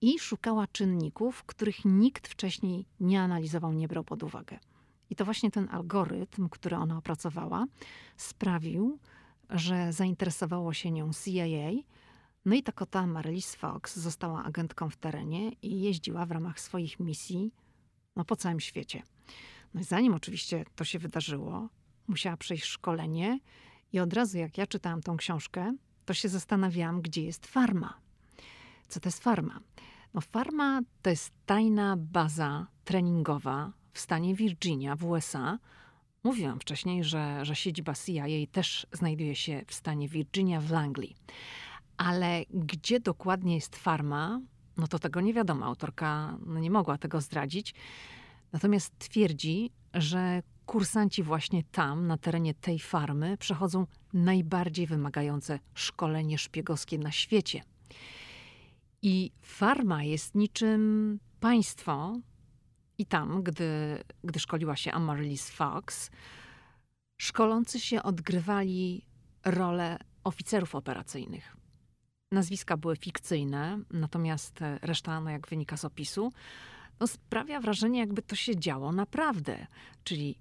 i 0.00 0.18
szukała 0.18 0.66
czynników, 0.66 1.44
których 1.44 1.84
nikt 1.84 2.28
wcześniej 2.28 2.86
nie 3.00 3.20
analizował, 3.20 3.72
nie 3.72 3.88
brał 3.88 4.04
pod 4.04 4.22
uwagę. 4.22 4.58
I 5.10 5.16
to 5.16 5.24
właśnie 5.24 5.50
ten 5.50 5.68
algorytm, 5.70 6.48
który 6.48 6.76
ona 6.76 6.98
opracowała, 6.98 7.66
sprawił, 8.16 8.98
że 9.50 9.92
zainteresowało 9.92 10.72
się 10.72 10.90
nią 10.90 11.10
CIA. 11.12 11.82
No 12.44 12.54
i 12.54 12.62
ta 12.62 12.72
kota 12.72 13.06
Fox 13.56 13.96
została 13.96 14.44
agentką 14.44 14.90
w 14.90 14.96
terenie 14.96 15.52
i 15.62 15.80
jeździła 15.80 16.26
w 16.26 16.30
ramach 16.30 16.60
swoich 16.60 17.00
misji 17.00 17.52
no, 18.16 18.24
po 18.24 18.36
całym 18.36 18.60
świecie. 18.60 19.02
No 19.74 19.80
i 19.80 19.84
zanim 19.84 20.14
oczywiście 20.14 20.64
to 20.76 20.84
się 20.84 20.98
wydarzyło, 20.98 21.68
musiała 22.08 22.36
przejść 22.36 22.64
szkolenie 22.64 23.38
i 23.92 24.00
od 24.00 24.12
razu 24.12 24.38
jak 24.38 24.58
ja 24.58 24.66
czytałam 24.66 25.02
tą 25.02 25.16
książkę, 25.16 25.76
to 26.04 26.14
się 26.14 26.28
zastanawiałam, 26.28 27.02
gdzie 27.02 27.22
jest 27.22 27.46
farma. 27.46 28.00
Co 28.88 29.00
to 29.00 29.08
jest 29.08 29.22
farma? 29.22 29.60
No 30.14 30.20
farma 30.20 30.80
to 31.02 31.10
jest 31.10 31.32
tajna 31.46 31.96
baza 31.96 32.66
treningowa 32.84 33.72
w 33.96 34.00
stanie 34.00 34.34
Virginia 34.34 34.96
w 34.96 35.04
USA. 35.04 35.58
Mówiłam 36.24 36.60
wcześniej, 36.60 37.04
że, 37.04 37.44
że 37.44 37.56
siedziba 37.56 37.94
CIA 37.94 38.26
też 38.52 38.86
znajduje 38.92 39.34
się 39.34 39.62
w 39.66 39.74
stanie 39.74 40.08
Virginia 40.08 40.60
w 40.60 40.70
Langley. 40.70 41.16
Ale 41.96 42.42
gdzie 42.50 43.00
dokładnie 43.00 43.54
jest 43.54 43.76
farma, 43.76 44.40
no 44.76 44.88
to 44.88 44.98
tego 44.98 45.20
nie 45.20 45.34
wiadomo. 45.34 45.66
Autorka 45.66 46.38
no 46.46 46.60
nie 46.60 46.70
mogła 46.70 46.98
tego 46.98 47.20
zdradzić. 47.20 47.74
Natomiast 48.52 48.98
twierdzi, 48.98 49.70
że 49.94 50.42
kursanci 50.66 51.22
właśnie 51.22 51.64
tam, 51.64 52.06
na 52.06 52.18
terenie 52.18 52.54
tej 52.54 52.78
farmy, 52.78 53.36
przechodzą 53.36 53.86
najbardziej 54.12 54.86
wymagające 54.86 55.58
szkolenie 55.74 56.38
szpiegowskie 56.38 56.98
na 56.98 57.12
świecie. 57.12 57.62
I 59.02 59.32
farma 59.42 60.04
jest 60.04 60.34
niczym 60.34 61.18
państwo, 61.40 62.16
i 62.98 63.06
tam, 63.06 63.42
gdy, 63.42 64.02
gdy 64.24 64.40
szkoliła 64.40 64.76
się 64.76 64.92
Amaryllis 64.92 65.50
Fox, 65.50 66.10
szkolący 67.20 67.80
się 67.80 68.02
odgrywali 68.02 69.06
rolę 69.44 69.98
oficerów 70.24 70.74
operacyjnych. 70.74 71.56
Nazwiska 72.32 72.76
były 72.76 72.96
fikcyjne, 72.96 73.78
natomiast 73.90 74.60
reszta, 74.82 75.20
no 75.20 75.30
jak 75.30 75.48
wynika 75.48 75.76
z 75.76 75.84
opisu, 75.84 76.32
no 77.00 77.06
sprawia 77.06 77.60
wrażenie, 77.60 78.00
jakby 78.00 78.22
to 78.22 78.36
się 78.36 78.56
działo 78.56 78.92
naprawdę. 78.92 79.66
Czyli 80.04 80.38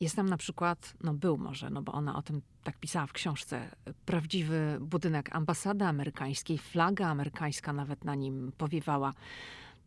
jest 0.00 0.16
tam 0.16 0.28
na 0.28 0.36
przykład, 0.36 0.94
no 1.00 1.14
był 1.14 1.38
może, 1.38 1.70
no 1.70 1.82
bo 1.82 1.92
ona 1.92 2.16
o 2.16 2.22
tym 2.22 2.42
tak 2.64 2.78
pisała 2.78 3.06
w 3.06 3.12
książce, 3.12 3.76
prawdziwy 4.04 4.78
budynek 4.80 5.36
ambasady 5.36 5.84
amerykańskiej, 5.84 6.58
flaga 6.58 7.08
amerykańska 7.08 7.72
nawet 7.72 8.04
na 8.04 8.14
nim 8.14 8.52
powiewała. 8.58 9.12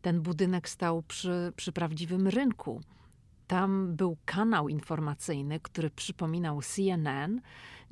Ten 0.01 0.21
budynek 0.21 0.69
stał 0.69 1.03
przy, 1.03 1.53
przy 1.55 1.71
prawdziwym 1.71 2.27
rynku. 2.27 2.81
Tam 3.47 3.95
był 3.95 4.17
kanał 4.25 4.69
informacyjny, 4.69 5.59
który 5.59 5.89
przypominał 5.89 6.61
CNN, 6.61 7.41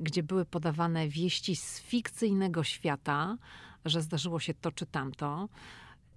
gdzie 0.00 0.22
były 0.22 0.44
podawane 0.44 1.08
wieści 1.08 1.56
z 1.56 1.80
fikcyjnego 1.80 2.64
świata, 2.64 3.36
że 3.84 4.02
zdarzyło 4.02 4.40
się 4.40 4.54
to 4.54 4.72
czy 4.72 4.86
tamto. 4.86 5.48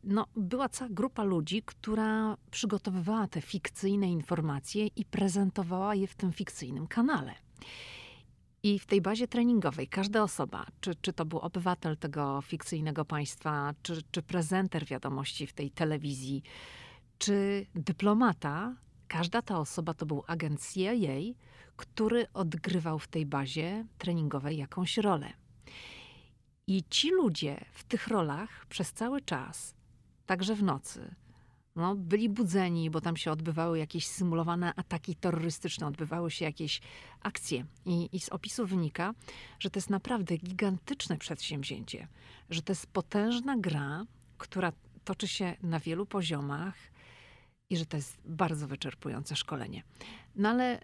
No, 0.04 0.26
była 0.36 0.70
cała 0.70 0.90
grupa 0.90 1.24
ludzi, 1.24 1.64
która 1.66 2.38
przygotowywała 2.52 3.28
te 3.28 3.42
fikcyjne 3.42 4.12
informacje 4.12 4.88
i 4.88 5.06
prezentowała 5.06 5.96
je 5.96 6.08
w 6.08 6.16
tym 6.16 6.34
fikcyjnym 6.34 6.88
kanale. 6.88 7.36
I 8.66 8.80
w 8.80 8.86
tej 8.86 9.02
bazie 9.02 9.28
treningowej 9.28 9.88
każda 9.88 10.24
osoba, 10.24 10.66
czy, 10.82 10.96
czy 10.96 11.14
to 11.14 11.26
był 11.26 11.40
obywatel 11.40 11.98
tego 11.98 12.42
fikcyjnego 12.42 13.06
państwa, 13.06 13.74
czy, 13.82 14.02
czy 14.12 14.22
prezenter 14.22 14.86
wiadomości 14.86 15.48
w 15.48 15.54
tej 15.54 15.72
telewizji, 15.72 16.44
czy 17.18 17.66
dyplomata, 17.76 18.76
każda 19.08 19.42
ta 19.42 19.60
osoba 19.60 19.94
to 19.94 20.06
był 20.06 20.24
agent 20.28 20.62
CIA, 20.74 21.34
który 21.76 22.28
odgrywał 22.34 23.00
w 23.00 23.08
tej 23.08 23.26
bazie 23.26 23.86
treningowej 23.98 24.58
jakąś 24.58 24.98
rolę. 24.98 25.34
I 26.68 26.84
ci 26.90 27.12
ludzie 27.12 27.66
w 27.72 27.84
tych 27.84 28.08
rolach 28.08 28.66
przez 28.66 28.94
cały 28.94 29.22
czas, 29.22 29.76
także 30.26 30.56
w 30.56 30.64
nocy, 30.64 31.16
no, 31.76 31.96
byli 31.96 32.30
budzeni, 32.30 32.90
bo 32.90 33.02
tam 33.02 33.18
się 33.18 33.32
odbywały 33.32 33.80
jakieś 33.80 34.08
symulowane 34.08 34.74
ataki 34.76 35.16
terrorystyczne, 35.16 35.88
odbywały 35.88 36.32
się 36.32 36.46
jakieś 36.46 36.82
akcje. 37.22 37.66
I, 37.86 38.10
I, 38.12 38.20
z 38.20 38.30
opisu 38.30 38.66
wynika, 38.66 39.14
że 39.60 39.70
to 39.70 39.78
jest 39.78 39.90
naprawdę 39.90 40.38
gigantyczne 40.38 41.18
przedsięwzięcie, 41.18 42.08
że 42.50 42.62
to 42.62 42.72
jest 42.72 42.88
potężna 42.88 43.58
gra, 43.58 44.06
która 44.38 44.72
toczy 45.04 45.28
się 45.28 45.56
na 45.64 45.80
wielu 45.80 46.06
poziomach 46.06 46.76
i 47.70 47.78
że 47.78 47.86
to 47.86 47.98
jest 47.98 48.18
bardzo 48.26 48.68
wyczerpujące 48.68 49.36
szkolenie. 49.36 49.84
No 50.36 50.50
ale 50.50 50.82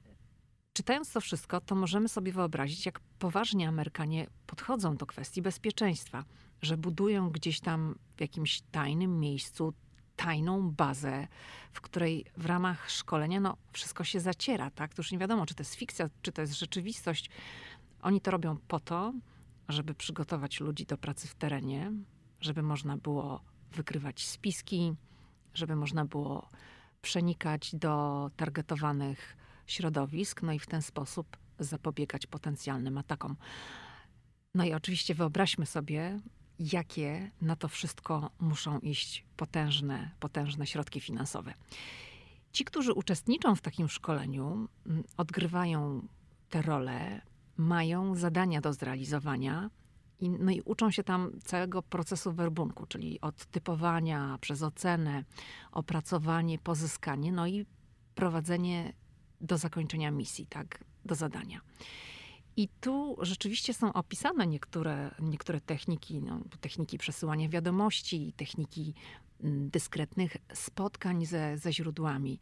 czytając 0.73 1.11
to 1.11 1.21
wszystko, 1.21 1.61
to 1.61 1.75
możemy 1.75 2.09
sobie 2.09 2.31
wyobrazić, 2.31 2.85
jak 2.85 2.99
poważnie 2.99 3.67
Amerykanie 3.67 4.27
podchodzą 4.45 4.97
do 4.97 5.05
kwestii 5.05 5.41
bezpieczeństwa, 5.41 6.25
że 6.61 6.77
budują 6.77 7.29
gdzieś 7.29 7.59
tam 7.59 7.95
w 8.17 8.21
jakimś 8.21 8.61
tajnym 8.61 9.19
miejscu 9.19 9.73
tajną 10.19 10.71
bazę, 10.71 11.27
w 11.73 11.81
której 11.81 12.25
w 12.37 12.45
ramach 12.45 12.89
szkolenia 12.91 13.39
no, 13.39 13.57
wszystko 13.73 14.03
się 14.03 14.19
zaciera, 14.19 14.71
tak? 14.71 14.93
To 14.93 14.99
już 14.99 15.11
nie 15.11 15.17
wiadomo, 15.17 15.45
czy 15.45 15.55
to 15.55 15.61
jest 15.61 15.75
fikcja, 15.75 16.09
czy 16.21 16.31
to 16.31 16.41
jest 16.41 16.53
rzeczywistość. 16.53 17.29
Oni 18.01 18.21
to 18.21 18.31
robią 18.31 18.57
po 18.67 18.79
to, 18.79 19.13
żeby 19.69 19.93
przygotować 19.93 20.59
ludzi 20.59 20.85
do 20.85 20.97
pracy 20.97 21.27
w 21.27 21.35
terenie, 21.35 21.91
żeby 22.41 22.61
można 22.63 22.97
było 22.97 23.41
wykrywać 23.71 24.27
spiski, 24.27 24.93
żeby 25.53 25.75
można 25.75 26.05
było 26.05 26.49
przenikać 27.01 27.75
do 27.75 28.31
targetowanych 28.35 29.37
środowisk, 29.67 30.41
no 30.41 30.53
i 30.53 30.59
w 30.59 30.67
ten 30.67 30.81
sposób 30.81 31.37
zapobiegać 31.59 32.27
potencjalnym 32.27 32.97
atakom. 32.97 33.35
No 34.55 34.65
i 34.65 34.73
oczywiście 34.73 35.15
wyobraźmy 35.15 35.65
sobie, 35.65 36.19
jakie 36.59 37.31
na 37.41 37.55
to 37.55 37.67
wszystko 37.67 38.29
muszą 38.39 38.79
iść 38.79 39.25
potężne, 39.37 40.11
potężne 40.19 40.67
środki 40.67 40.99
finansowe. 40.99 41.53
Ci, 42.51 42.65
którzy 42.65 42.93
uczestniczą 42.93 43.55
w 43.55 43.61
takim 43.61 43.89
szkoleniu, 43.89 44.67
mm, 44.85 45.03
odgrywają 45.17 46.07
te 46.49 46.61
role, 46.61 47.21
mają 47.57 48.15
zadania 48.15 48.61
do 48.61 48.73
zrealizowania. 48.73 49.69
I, 50.19 50.29
no 50.29 50.51
i 50.51 50.61
uczą 50.61 50.91
się 50.91 51.03
tam 51.03 51.31
całego 51.43 51.81
procesu 51.81 52.33
werbunku, 52.33 52.85
czyli 52.85 53.21
od 53.21 53.45
typowania 53.45 54.37
przez 54.41 54.63
ocenę, 54.63 55.23
opracowanie, 55.71 56.59
pozyskanie, 56.59 57.31
no 57.31 57.47
i 57.47 57.65
prowadzenie 58.15 58.93
do 59.41 59.57
zakończenia 59.57 60.11
misji, 60.11 60.45
tak, 60.47 60.83
do 61.05 61.15
zadania. 61.15 61.61
I 62.59 62.67
tu 62.81 63.17
rzeczywiście 63.21 63.73
są 63.73 63.93
opisane 63.93 64.47
niektóre, 64.47 65.11
niektóre 65.19 65.61
techniki, 65.61 66.21
no, 66.21 66.39
techniki 66.61 66.97
przesyłania 66.97 67.49
wiadomości, 67.49 68.33
techniki 68.37 68.93
mm, 69.43 69.69
dyskretnych 69.69 70.37
spotkań 70.53 71.25
ze, 71.25 71.57
ze 71.57 71.73
źródłami. 71.73 72.39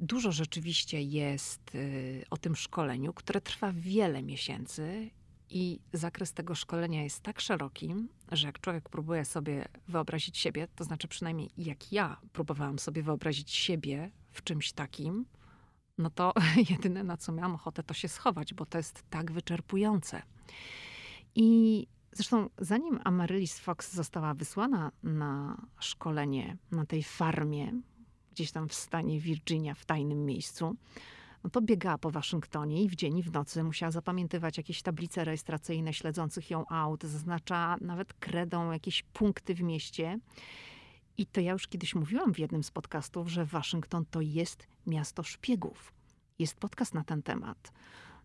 Dużo 0.00 0.32
rzeczywiście 0.32 1.02
jest 1.02 1.74
y, 1.74 2.24
o 2.30 2.36
tym 2.36 2.56
szkoleniu, 2.56 3.12
które 3.12 3.40
trwa 3.40 3.72
wiele 3.72 4.22
miesięcy 4.22 5.10
i 5.50 5.80
zakres 5.92 6.32
tego 6.32 6.54
szkolenia 6.54 7.02
jest 7.02 7.20
tak 7.20 7.40
szeroki, 7.40 7.94
że 8.32 8.46
jak 8.46 8.60
człowiek 8.60 8.88
próbuje 8.88 9.24
sobie 9.24 9.68
wyobrazić 9.88 10.38
siebie, 10.38 10.68
to 10.76 10.84
znaczy 10.84 11.08
przynajmniej 11.08 11.50
jak 11.58 11.92
ja 11.92 12.16
próbowałam 12.32 12.78
sobie 12.78 13.02
wyobrazić 13.02 13.50
siebie 13.50 14.10
w 14.30 14.44
czymś 14.44 14.72
takim, 14.72 15.26
no 15.98 16.10
to 16.10 16.32
jedyne 16.70 17.04
na 17.04 17.16
co 17.16 17.32
miałam 17.32 17.54
ochotę 17.54 17.82
to 17.82 17.94
się 17.94 18.08
schować, 18.08 18.54
bo 18.54 18.66
to 18.66 18.78
jest 18.78 19.02
tak 19.10 19.32
wyczerpujące. 19.32 20.22
I 21.34 21.86
zresztą 22.12 22.48
zanim 22.58 23.00
Amaryllis 23.04 23.58
Fox 23.58 23.94
została 23.94 24.34
wysłana 24.34 24.92
na 25.02 25.62
szkolenie 25.78 26.56
na 26.70 26.86
tej 26.86 27.02
farmie, 27.02 27.72
gdzieś 28.32 28.52
tam 28.52 28.68
w 28.68 28.74
stanie 28.74 29.20
Virginia, 29.20 29.74
w 29.74 29.84
tajnym 29.84 30.26
miejscu, 30.26 30.76
no 31.44 31.50
to 31.50 31.60
biegała 31.60 31.98
po 31.98 32.10
Waszyngtonie 32.10 32.82
i 32.82 32.88
w 32.88 32.94
dzień 32.94 33.18
i 33.18 33.22
w 33.22 33.32
nocy 33.32 33.64
musiała 33.64 33.90
zapamiętywać 33.92 34.56
jakieś 34.56 34.82
tablice 34.82 35.24
rejestracyjne 35.24 35.92
śledzących 35.92 36.50
ją 36.50 36.66
aut, 36.68 37.04
zaznacza 37.04 37.76
nawet 37.80 38.14
kredą 38.14 38.72
jakieś 38.72 39.02
punkty 39.02 39.54
w 39.54 39.62
mieście. 39.62 40.18
I 41.18 41.26
to 41.26 41.40
ja 41.40 41.52
już 41.52 41.68
kiedyś 41.68 41.94
mówiłam 41.94 42.34
w 42.34 42.38
jednym 42.38 42.62
z 42.62 42.70
podcastów, 42.70 43.28
że 43.28 43.44
Waszyngton 43.44 44.04
to 44.10 44.20
jest 44.20 44.66
miasto 44.86 45.22
szpiegów. 45.22 45.92
Jest 46.38 46.56
podcast 46.56 46.94
na 46.94 47.04
ten 47.04 47.22
temat. 47.22 47.72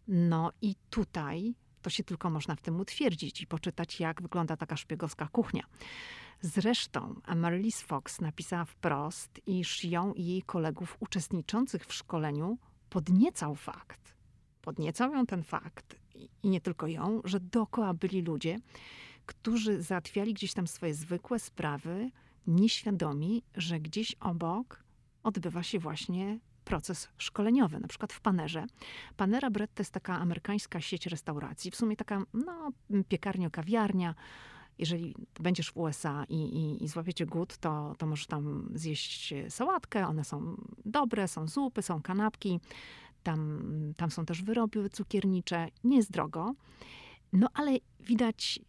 No 0.07 0.51
i 0.61 0.75
tutaj 0.89 1.55
to 1.81 1.89
się 1.89 2.03
tylko 2.03 2.29
można 2.29 2.55
w 2.55 2.61
tym 2.61 2.79
utwierdzić 2.79 3.41
i 3.41 3.47
poczytać, 3.47 3.99
jak 3.99 4.21
wygląda 4.21 4.57
taka 4.57 4.77
szpiegowska 4.77 5.27
kuchnia. 5.27 5.63
Zresztą 6.41 7.21
Amaryllis 7.23 7.81
Fox 7.81 8.21
napisała 8.21 8.65
wprost, 8.65 9.41
iż 9.45 9.85
ją 9.85 10.13
i 10.13 10.25
jej 10.25 10.41
kolegów 10.41 10.97
uczestniczących 10.99 11.85
w 11.85 11.93
szkoleniu 11.93 12.57
podniecał 12.89 13.55
fakt, 13.55 14.15
podniecał 14.61 15.13
ją 15.13 15.25
ten 15.25 15.43
fakt 15.43 15.95
i 16.43 16.49
nie 16.49 16.61
tylko 16.61 16.87
ją, 16.87 17.21
że 17.23 17.39
dookoła 17.39 17.93
byli 17.93 18.21
ludzie, 18.21 18.59
którzy 19.25 19.81
załatwiali 19.81 20.33
gdzieś 20.33 20.53
tam 20.53 20.67
swoje 20.67 20.93
zwykłe 20.93 21.39
sprawy, 21.39 22.11
nieświadomi, 22.47 23.43
że 23.55 23.79
gdzieś 23.79 24.15
obok 24.19 24.83
odbywa 25.23 25.63
się 25.63 25.79
właśnie 25.79 26.39
proces 26.69 27.09
szkoleniowy, 27.17 27.79
na 27.79 27.87
przykład 27.87 28.13
w 28.13 28.21
Panerze. 28.21 28.65
Panera 29.17 29.49
Bread 29.49 29.73
to 29.73 29.81
jest 29.81 29.91
taka 29.91 30.19
amerykańska 30.19 30.81
sieć 30.81 31.05
restauracji, 31.05 31.71
w 31.71 31.75
sumie 31.75 31.95
taka 31.95 32.21
no, 32.33 32.71
piekarnio-kawiarnia. 32.89 34.13
Jeżeli 34.77 35.15
będziesz 35.39 35.71
w 35.71 35.77
USA 35.77 36.25
i, 36.29 36.35
i, 36.35 36.83
i 36.83 36.87
złapiecie 36.87 37.25
głód, 37.25 37.57
to, 37.57 37.95
to 37.97 38.05
możesz 38.05 38.27
tam 38.27 38.71
zjeść 38.75 39.33
sałatkę. 39.49 40.07
One 40.07 40.23
są 40.23 40.55
dobre, 40.85 41.27
są 41.27 41.47
zupy, 41.47 41.81
są 41.81 42.01
kanapki. 42.01 42.59
Tam, 43.23 43.61
tam 43.97 44.11
są 44.11 44.25
też 44.25 44.43
wyroby 44.43 44.89
cukiernicze. 44.89 45.67
Nie 45.83 45.97
jest 45.97 46.11
drogo. 46.11 46.53
No 47.33 47.47
ale 47.53 47.77
widać 47.99 48.59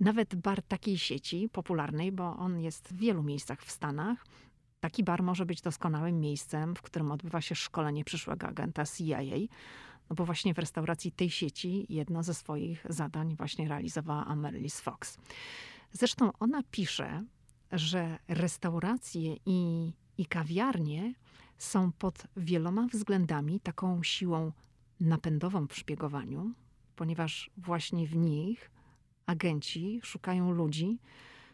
nawet 0.00 0.34
bar 0.34 0.62
takiej 0.62 0.98
sieci 0.98 1.48
popularnej, 1.52 2.12
bo 2.12 2.36
on 2.36 2.60
jest 2.60 2.88
w 2.88 2.96
wielu 2.96 3.22
miejscach 3.22 3.62
w 3.62 3.70
Stanach, 3.70 4.24
taki 4.80 5.04
bar 5.04 5.22
może 5.22 5.46
być 5.46 5.60
doskonałym 5.60 6.20
miejscem, 6.20 6.74
w 6.74 6.82
którym 6.82 7.12
odbywa 7.12 7.40
się 7.40 7.54
szkolenie 7.54 8.04
przyszłego 8.04 8.46
agenta 8.46 8.84
CIA. 8.86 9.22
No 10.10 10.16
bo 10.16 10.24
właśnie 10.24 10.54
w 10.54 10.58
restauracji 10.58 11.12
tej 11.12 11.30
sieci 11.30 11.86
jedno 11.88 12.22
ze 12.22 12.34
swoich 12.34 12.86
zadań 12.88 13.36
właśnie 13.36 13.68
realizowała 13.68 14.26
Amaryllis 14.26 14.80
Fox. 14.80 15.18
Zresztą 15.92 16.30
ona 16.40 16.62
pisze, 16.70 17.24
że 17.72 18.18
restauracje 18.28 19.36
i, 19.46 19.92
i 20.18 20.26
kawiarnie 20.26 21.14
są 21.58 21.92
pod 21.92 22.26
wieloma 22.36 22.86
względami 22.86 23.60
taką 23.60 24.02
siłą 24.02 24.52
napędową 25.00 25.66
w 25.66 25.76
szpiegowaniu, 25.76 26.52
ponieważ 26.96 27.50
właśnie 27.56 28.06
w 28.06 28.16
nich 28.16 28.70
agenci 29.28 30.00
szukają 30.02 30.50
ludzi, 30.50 30.98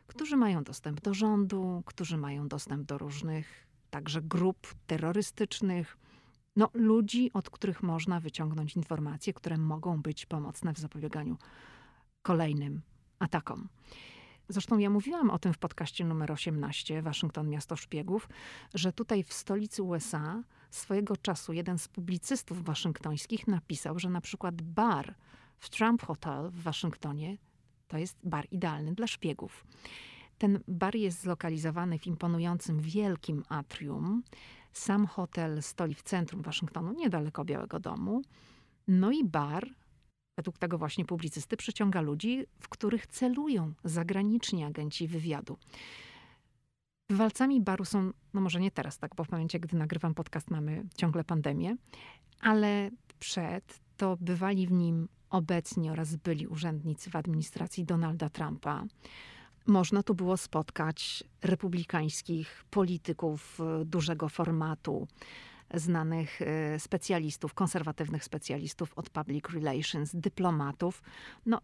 którzy 0.07 0.37
mają 0.37 0.65
dostęp 0.65 1.01
do 1.01 1.15
rządu, 1.15 1.83
którzy 1.87 2.17
mają 2.17 2.49
dostęp 2.49 2.87
do 2.87 2.99
różnych 2.99 3.67
także 3.91 4.23
grup 4.23 4.75
terrorystycznych, 4.87 5.99
no, 6.57 6.71
ludzi, 6.75 7.31
od 7.33 7.51
których 7.51 7.83
można 7.83 8.21
wyciągnąć 8.21 8.77
informacje, 8.77 9.33
które 9.33 9.59
mogą 9.59 10.03
być 10.03 10.27
pomocne 10.27 10.75
w 10.75 10.79
zapobieganiu 10.79 11.37
kolejnym 12.23 12.83
atakom. 13.19 13.69
Zresztą 14.49 14.79
ja 14.79 14.91
mówiłam 14.91 15.31
o 15.31 15.39
tym 15.39 15.53
w 15.53 15.59
podcaście 15.59 16.05
numer 16.05 16.33
18, 16.33 17.03
Waszyngton 17.03 17.49
Miasto 17.49 17.77
Szpiegów, 17.77 18.29
że 18.75 18.93
tutaj 18.93 19.23
w 19.23 19.33
stolicy 19.33 19.83
USA 19.83 20.43
swojego 20.71 21.17
czasu 21.17 21.53
jeden 21.53 21.79
z 21.79 21.89
publicystów 21.89 22.65
waszyngtońskich 22.65 23.47
napisał, 23.49 23.99
że 23.99 24.11
na 24.11 24.21
przykład 24.21 24.63
bar 24.63 25.15
w 25.59 25.71
Trump 25.71 26.03
Hotel 26.03 26.51
w 26.51 26.63
Waszyngtonie 26.63 27.39
to 27.94 27.98
jest 27.98 28.18
bar 28.24 28.46
idealny 28.50 28.94
dla 28.94 29.07
szpiegów. 29.07 29.66
Ten 30.38 30.61
bar 30.68 30.96
jest 30.96 31.20
zlokalizowany 31.20 31.98
w 31.98 32.07
imponującym 32.07 32.80
wielkim 32.80 33.42
atrium. 33.48 34.22
Sam 34.72 35.07
hotel 35.07 35.62
stoi 35.62 35.94
w 35.94 36.02
centrum 36.02 36.42
Waszyngtonu, 36.42 36.92
niedaleko 36.92 37.44
Białego 37.44 37.80
Domu. 37.80 38.22
No 38.88 39.12
i 39.12 39.24
bar, 39.24 39.68
według 40.37 40.59
tego 40.59 40.78
właśnie 40.78 41.04
publicysty, 41.04 41.57
przyciąga 41.57 42.00
ludzi, 42.00 42.46
w 42.61 42.68
których 42.68 43.07
celują 43.07 43.72
zagraniczni 43.85 44.64
agenci 44.64 45.09
wywiadu. 45.09 45.59
Walcami 47.11 47.61
baru 47.61 47.85
są, 47.85 48.12
no 48.33 48.40
może 48.40 48.61
nie 48.61 48.70
teraz, 48.70 48.98
tak, 48.98 49.14
bo 49.14 49.24
w 49.24 49.30
momencie, 49.30 49.61
gdy 49.61 49.76
nagrywam 49.76 50.14
podcast, 50.14 50.50
mamy 50.50 50.85
ciągle 50.96 51.24
pandemię, 51.24 51.76
ale 52.40 52.90
przed 53.18 53.80
to 53.96 54.16
bywali 54.20 54.66
w 54.66 54.72
nim 54.72 55.09
obecni 55.35 55.90
oraz 55.90 56.16
byli 56.16 56.47
urzędnicy 56.47 57.11
w 57.11 57.16
administracji 57.16 57.85
Donalda 57.85 58.31
Trumpa. 58.31 58.85
Można 59.66 60.03
tu 60.03 60.14
było 60.14 60.37
spotkać 60.37 61.25
republikańskich 61.42 62.64
polityków 62.70 63.61
e, 63.61 63.85
dużego 63.85 64.29
formatu, 64.29 65.09
znanych 65.75 66.42
e, 66.42 66.79
specjalistów, 66.81 67.55
konserwatywnych 67.55 68.25
specjalistów 68.25 68.92
od 68.97 69.11
public 69.11 69.44
relations, 69.49 70.11
dyplomatów. 70.14 71.03
No, 71.47 71.61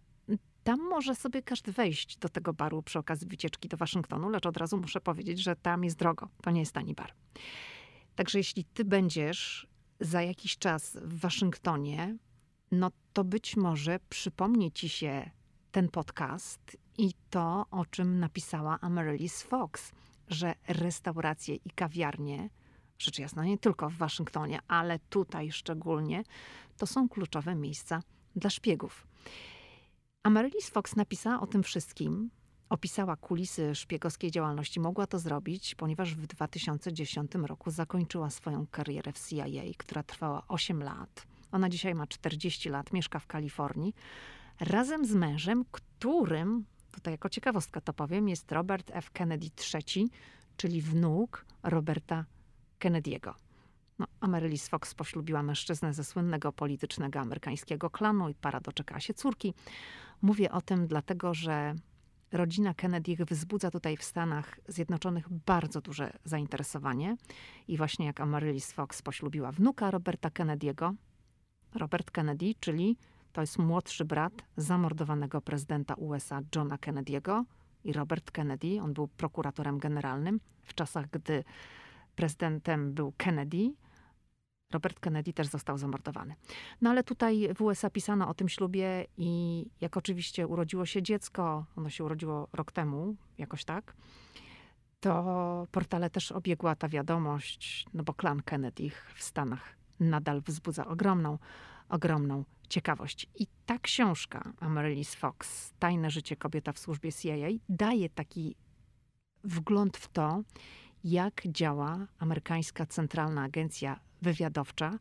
tam 0.65 0.81
może 0.89 1.15
sobie 1.15 1.43
każdy 1.43 1.73
wejść 1.73 2.17
do 2.17 2.29
tego 2.29 2.53
baru 2.53 2.83
przy 2.83 2.99
okazji 2.99 3.29
wycieczki 3.29 3.69
do 3.69 3.77
Waszyngtonu, 3.77 4.31
lecz 4.31 4.47
od 4.47 4.57
razu 4.57 4.77
muszę 4.79 5.01
powiedzieć, 5.01 5.39
że 5.43 5.57
tam 5.57 5.85
jest 5.85 5.99
drogo. 5.99 6.29
To 6.43 6.51
nie 6.51 6.61
jest 6.61 6.73
tani 6.73 6.95
bar. 6.95 7.13
Także 8.15 8.39
jeśli 8.39 8.65
ty 8.65 8.85
będziesz 8.85 9.67
za 10.01 10.23
jakiś 10.23 10.59
czas 10.59 10.97
w 11.03 11.21
Waszyngtonie, 11.21 12.17
no 12.71 12.91
to 13.13 13.25
być 13.25 13.57
może 13.57 13.99
przypomni 14.09 14.73
ci 14.73 14.89
się 14.89 15.31
ten 15.73 15.89
podcast 15.89 16.77
i 16.99 17.13
to, 17.31 17.67
o 17.71 17.87
czym 17.87 18.19
napisała 18.19 18.79
Amaryllis 18.81 19.43
Fox, 19.43 19.93
że 20.29 20.55
restauracje 20.69 21.55
i 21.55 21.71
kawiarnie, 21.71 22.51
rzecz 22.99 23.19
jasna 23.19 23.45
nie 23.45 23.59
tylko 23.59 23.91
w 23.91 23.95
Waszyngtonie, 23.95 24.59
ale 24.69 24.99
tutaj 24.99 25.53
szczególnie, 25.53 26.23
to 26.77 26.87
są 26.87 27.09
kluczowe 27.09 27.55
miejsca 27.55 28.03
dla 28.37 28.51
szpiegów. 28.51 29.07
Amaryllis 30.23 30.71
Fox 30.71 30.97
napisała 30.97 31.41
o 31.41 31.47
tym 31.47 31.63
wszystkim, 31.63 32.31
opisała 32.69 33.17
kulisy 33.17 33.75
szpiegowskiej 33.75 34.31
działalności. 34.31 34.81
Mogła 34.81 35.07
to 35.07 35.19
zrobić, 35.19 35.75
ponieważ 35.75 36.15
w 36.15 36.27
2010 36.27 37.35
roku 37.35 37.71
zakończyła 37.71 38.31
swoją 38.31 38.67
karierę 38.67 39.13
w 39.13 39.29
CIA, 39.29 39.63
która 39.79 40.03
trwała 40.03 40.43
8 40.49 40.83
lat. 40.83 41.30
Ona 41.53 41.69
dzisiaj 41.69 41.95
ma 41.95 42.07
40 42.07 42.69
lat, 42.69 42.93
mieszka 42.93 43.19
w 43.19 43.27
Kalifornii, 43.27 43.95
razem 44.61 45.07
z 45.07 45.15
mężem, 45.15 45.65
którym, 45.71 46.65
tutaj 46.93 47.15
jako 47.15 47.29
ciekawostka 47.29 47.81
to 47.81 47.93
powiem, 47.93 48.29
jest 48.29 48.53
Robert 48.53 48.91
F. 48.95 49.11
Kennedy 49.11 49.47
III, 49.75 50.09
czyli 50.57 50.83
wnuk 50.83 51.47
Roberta 51.63 52.25
Kennedy'ego. 52.79 53.35
No, 53.99 54.07
Amaryllis 54.21 54.69
Fox 54.69 54.95
poślubiła 54.95 55.43
mężczyznę 55.43 55.95
ze 55.95 56.05
słynnego 56.05 56.53
politycznego 56.53 57.21
amerykańskiego 57.21 57.91
klanu 57.91 58.29
i 58.29 58.35
para 58.35 58.61
doczekała 58.61 59.01
się 59.01 59.15
córki. 59.15 59.55
Mówię 60.23 60.53
o 60.53 60.61
tym 60.61 60.87
dlatego, 60.87 61.35
że 61.35 61.75
rodzina 62.33 62.73
Kennedy'ich 62.73 63.25
wzbudza 63.25 63.71
tutaj 63.71 63.97
w 63.97 64.05
Stanach 64.05 64.61
Zjednoczonych 64.69 65.29
bardzo 65.29 65.81
duże 65.81 66.13
zainteresowanie. 66.25 67.17
I 67.69 67.77
właśnie 67.77 68.07
jak 68.07 68.21
Amaryllis 68.21 68.73
Fox 68.73 69.03
poślubiła 69.03 69.53
wnuka 69.53 69.91
Roberta 69.91 70.29
Kennedy'ego, 70.29 70.95
Robert 71.75 72.11
Kennedy, 72.11 72.55
czyli 72.61 72.97
to 73.33 73.41
jest 73.41 73.59
młodszy 73.59 74.05
brat 74.05 74.33
zamordowanego 74.57 75.41
prezydenta 75.41 75.95
USA 75.95 76.41
Johna 76.57 76.77
Kennedy'ego 76.77 77.45
i 77.85 77.93
Robert 77.93 78.31
Kennedy, 78.31 78.81
on 78.83 78.93
był 78.95 79.09
prokuratorem 79.09 79.79
generalnym 79.79 80.41
w 80.63 80.75
czasach, 80.75 81.11
gdy 81.11 81.45
prezydentem 82.17 82.93
był 82.93 83.13
Kennedy, 83.17 83.73
Robert 84.73 85.01
Kennedy 85.01 85.33
też 85.33 85.47
został 85.47 85.79
zamordowany. 85.79 86.35
No 86.81 86.91
ale 86.91 87.05
tutaj 87.05 87.49
w 87.55 87.63
USA 87.63 87.91
pisano 87.91 88.29
o 88.29 88.35
tym 88.35 88.49
ślubie 88.49 89.07
i 89.17 89.67
jak 89.81 89.97
oczywiście 89.97 90.47
urodziło 90.47 90.87
się 90.87 91.03
dziecko, 91.03 91.67
ono 91.77 91.91
się 91.91 92.05
urodziło 92.05 92.49
rok 92.53 92.73
temu, 92.73 93.17
jakoś 93.39 93.65
tak, 93.65 93.97
to 95.01 95.67
portale 95.71 96.11
też 96.11 96.33
obiegła 96.33 96.77
ta 96.77 96.89
wiadomość, 96.89 97.87
no 97.95 98.03
bo 98.05 98.15
klan 98.15 98.43
Kennedy 98.43 98.91
w 99.15 99.23
Stanach 99.23 99.80
nadal 100.01 100.41
wzbudza 100.41 100.87
ogromną, 100.87 101.39
ogromną 101.89 102.45
ciekawość. 102.69 103.27
I 103.39 103.47
ta 103.67 103.79
książka 103.79 104.53
Amaryllis 104.61 105.15
Fox, 105.15 105.71
Tajne 105.79 106.11
życie 106.11 106.37
kobieta 106.37 106.73
w 106.73 106.79
służbie 106.79 107.13
CIA, 107.13 107.49
daje 107.69 108.09
taki 108.09 108.57
wgląd 109.45 109.97
w 109.97 110.09
to, 110.09 110.43
jak 111.05 111.43
działa 111.47 112.07
amerykańska 112.19 112.87
centralna 112.87 113.43
agencja 113.43 114.01
wywiadowcza 114.23 114.99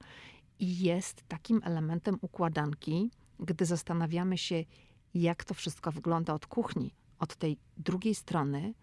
i 0.59 0.79
jest 0.79 1.23
takim 1.27 1.62
elementem 1.63 2.17
układanki, 2.21 3.12
gdy 3.39 3.65
zastanawiamy 3.65 4.38
się, 4.38 4.63
jak 5.13 5.43
to 5.43 5.53
wszystko 5.53 5.91
wygląda 5.91 6.33
od 6.33 6.47
kuchni, 6.47 6.93
od 7.19 7.35
tej 7.35 7.57
drugiej 7.77 8.15
strony, 8.15 8.73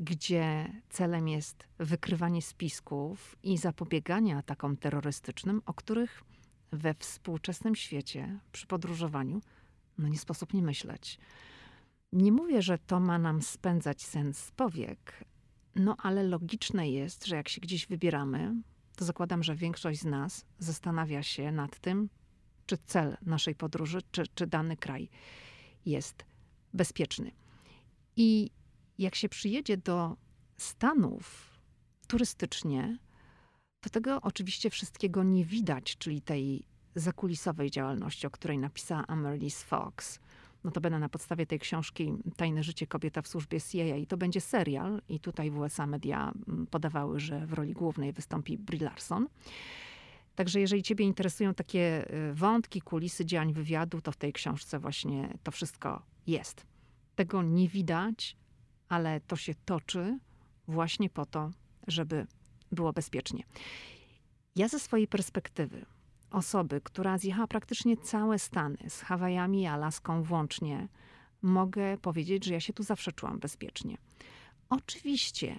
gdzie 0.00 0.72
celem 0.88 1.28
jest 1.28 1.68
wykrywanie 1.78 2.42
spisków 2.42 3.36
i 3.42 3.58
zapobieganie 3.58 4.36
atakom 4.36 4.76
terrorystycznym, 4.76 5.62
o 5.66 5.74
których 5.74 6.22
we 6.72 6.94
współczesnym 6.94 7.74
świecie 7.74 8.40
przy 8.52 8.66
podróżowaniu 8.66 9.40
no 9.98 10.08
nie 10.08 10.18
sposób 10.18 10.54
nie 10.54 10.62
myśleć. 10.62 11.18
Nie 12.12 12.32
mówię, 12.32 12.62
że 12.62 12.78
to 12.78 13.00
ma 13.00 13.18
nam 13.18 13.42
spędzać 13.42 14.02
sens 14.02 14.38
z 14.38 14.50
powiek, 14.50 15.24
no 15.74 15.96
ale 15.98 16.22
logiczne 16.22 16.90
jest, 16.90 17.26
że 17.26 17.36
jak 17.36 17.48
się 17.48 17.60
gdzieś 17.60 17.86
wybieramy, 17.86 18.54
to 18.96 19.04
zakładam, 19.04 19.42
że 19.42 19.54
większość 19.54 20.00
z 20.00 20.04
nas 20.04 20.44
zastanawia 20.58 21.22
się 21.22 21.52
nad 21.52 21.78
tym, 21.78 22.08
czy 22.66 22.78
cel 22.78 23.16
naszej 23.22 23.54
podróży, 23.54 23.98
czy, 24.10 24.22
czy 24.34 24.46
dany 24.46 24.76
kraj 24.76 25.08
jest 25.86 26.24
bezpieczny. 26.74 27.30
I 28.16 28.50
jak 28.98 29.14
się 29.14 29.28
przyjedzie 29.28 29.76
do 29.76 30.16
Stanów 30.56 31.56
turystycznie, 32.06 32.98
to 33.80 33.90
tego 33.90 34.22
oczywiście 34.22 34.70
wszystkiego 34.70 35.22
nie 35.22 35.44
widać, 35.44 35.96
czyli 35.96 36.22
tej 36.22 36.66
zakulisowej 36.94 37.70
działalności, 37.70 38.26
o 38.26 38.30
której 38.30 38.58
napisała 38.58 39.06
Amaryllis 39.06 39.62
Fox. 39.62 40.20
No 40.64 40.70
to 40.70 40.80
będę 40.80 40.98
na 40.98 41.08
podstawie 41.08 41.46
tej 41.46 41.58
książki 41.58 42.12
Tajne 42.36 42.62
życie 42.62 42.86
kobieta 42.86 43.22
w 43.22 43.28
służbie 43.28 43.60
CIA 43.60 43.96
i 43.96 44.06
to 44.06 44.16
będzie 44.16 44.40
serial 44.40 45.02
i 45.08 45.20
tutaj 45.20 45.50
w 45.50 45.58
USA 45.58 45.86
media 45.86 46.32
mm, 46.48 46.66
podawały, 46.66 47.20
że 47.20 47.46
w 47.46 47.52
roli 47.52 47.72
głównej 47.72 48.12
wystąpi 48.12 48.58
Brie 48.58 48.84
Larson. 48.84 49.28
Także 50.34 50.60
jeżeli 50.60 50.82
ciebie 50.82 51.04
interesują 51.04 51.54
takie 51.54 52.14
y, 52.30 52.34
wątki, 52.34 52.80
kulisy 52.80 53.26
działań 53.26 53.52
wywiadu, 53.52 54.00
to 54.00 54.12
w 54.12 54.16
tej 54.16 54.32
książce 54.32 54.78
właśnie 54.78 55.38
to 55.42 55.50
wszystko 55.50 56.02
jest. 56.26 56.66
Tego 57.14 57.42
nie 57.42 57.68
widać, 57.68 58.36
ale 58.88 59.20
to 59.20 59.36
się 59.36 59.54
toczy 59.64 60.18
właśnie 60.68 61.10
po 61.10 61.26
to, 61.26 61.50
żeby 61.86 62.26
było 62.72 62.92
bezpiecznie. 62.92 63.44
Ja 64.56 64.68
ze 64.68 64.78
swojej 64.78 65.08
perspektywy, 65.08 65.86
osoby, 66.30 66.80
która 66.80 67.18
zjechała 67.18 67.46
praktycznie 67.46 67.96
całe 67.96 68.38
Stany, 68.38 68.78
z 68.88 69.00
Hawajami 69.00 69.62
i 69.62 69.66
Alaską 69.66 70.22
włącznie, 70.22 70.88
mogę 71.42 71.98
powiedzieć, 71.98 72.44
że 72.44 72.54
ja 72.54 72.60
się 72.60 72.72
tu 72.72 72.82
zawsze 72.82 73.12
czułam 73.12 73.38
bezpiecznie. 73.38 73.98
Oczywiście, 74.68 75.58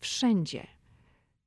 wszędzie, 0.00 0.66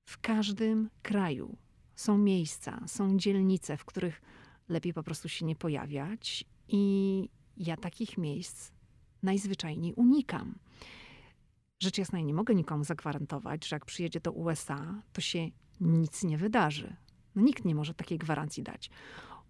w 0.06 0.20
każdym 0.20 0.90
kraju 1.02 1.58
są 1.96 2.18
miejsca, 2.18 2.88
są 2.88 3.18
dzielnice, 3.18 3.78
w 3.78 3.86
których 3.86 4.22
lepiej 4.70 4.94
po 4.94 5.04
prostu 5.04 5.30
się 5.30 5.46
nie 5.46 5.56
pojawiać, 5.56 6.46
i 6.68 7.30
ja 7.58 7.78
takich 7.78 8.18
miejsc 8.18 8.72
najzwyczajniej 9.24 9.94
unikam. 9.94 10.56
Rzecz 11.80 11.98
jasna, 11.98 12.20
nie 12.20 12.34
mogę 12.34 12.56
nikomu 12.56 12.84
zagwarantować, 12.84 13.68
że 13.68 13.76
jak 13.76 13.86
przyjedzie 13.86 14.20
do 14.20 14.32
USA, 14.32 15.02
to 15.14 15.22
się 15.22 15.50
nic 15.82 16.24
nie 16.24 16.38
wydarzy. 16.38 16.96
No, 17.36 17.42
nikt 17.42 17.66
nie 17.66 17.76
może 17.76 17.94
takiej 17.94 18.18
gwarancji 18.18 18.64
dać. 18.64 18.90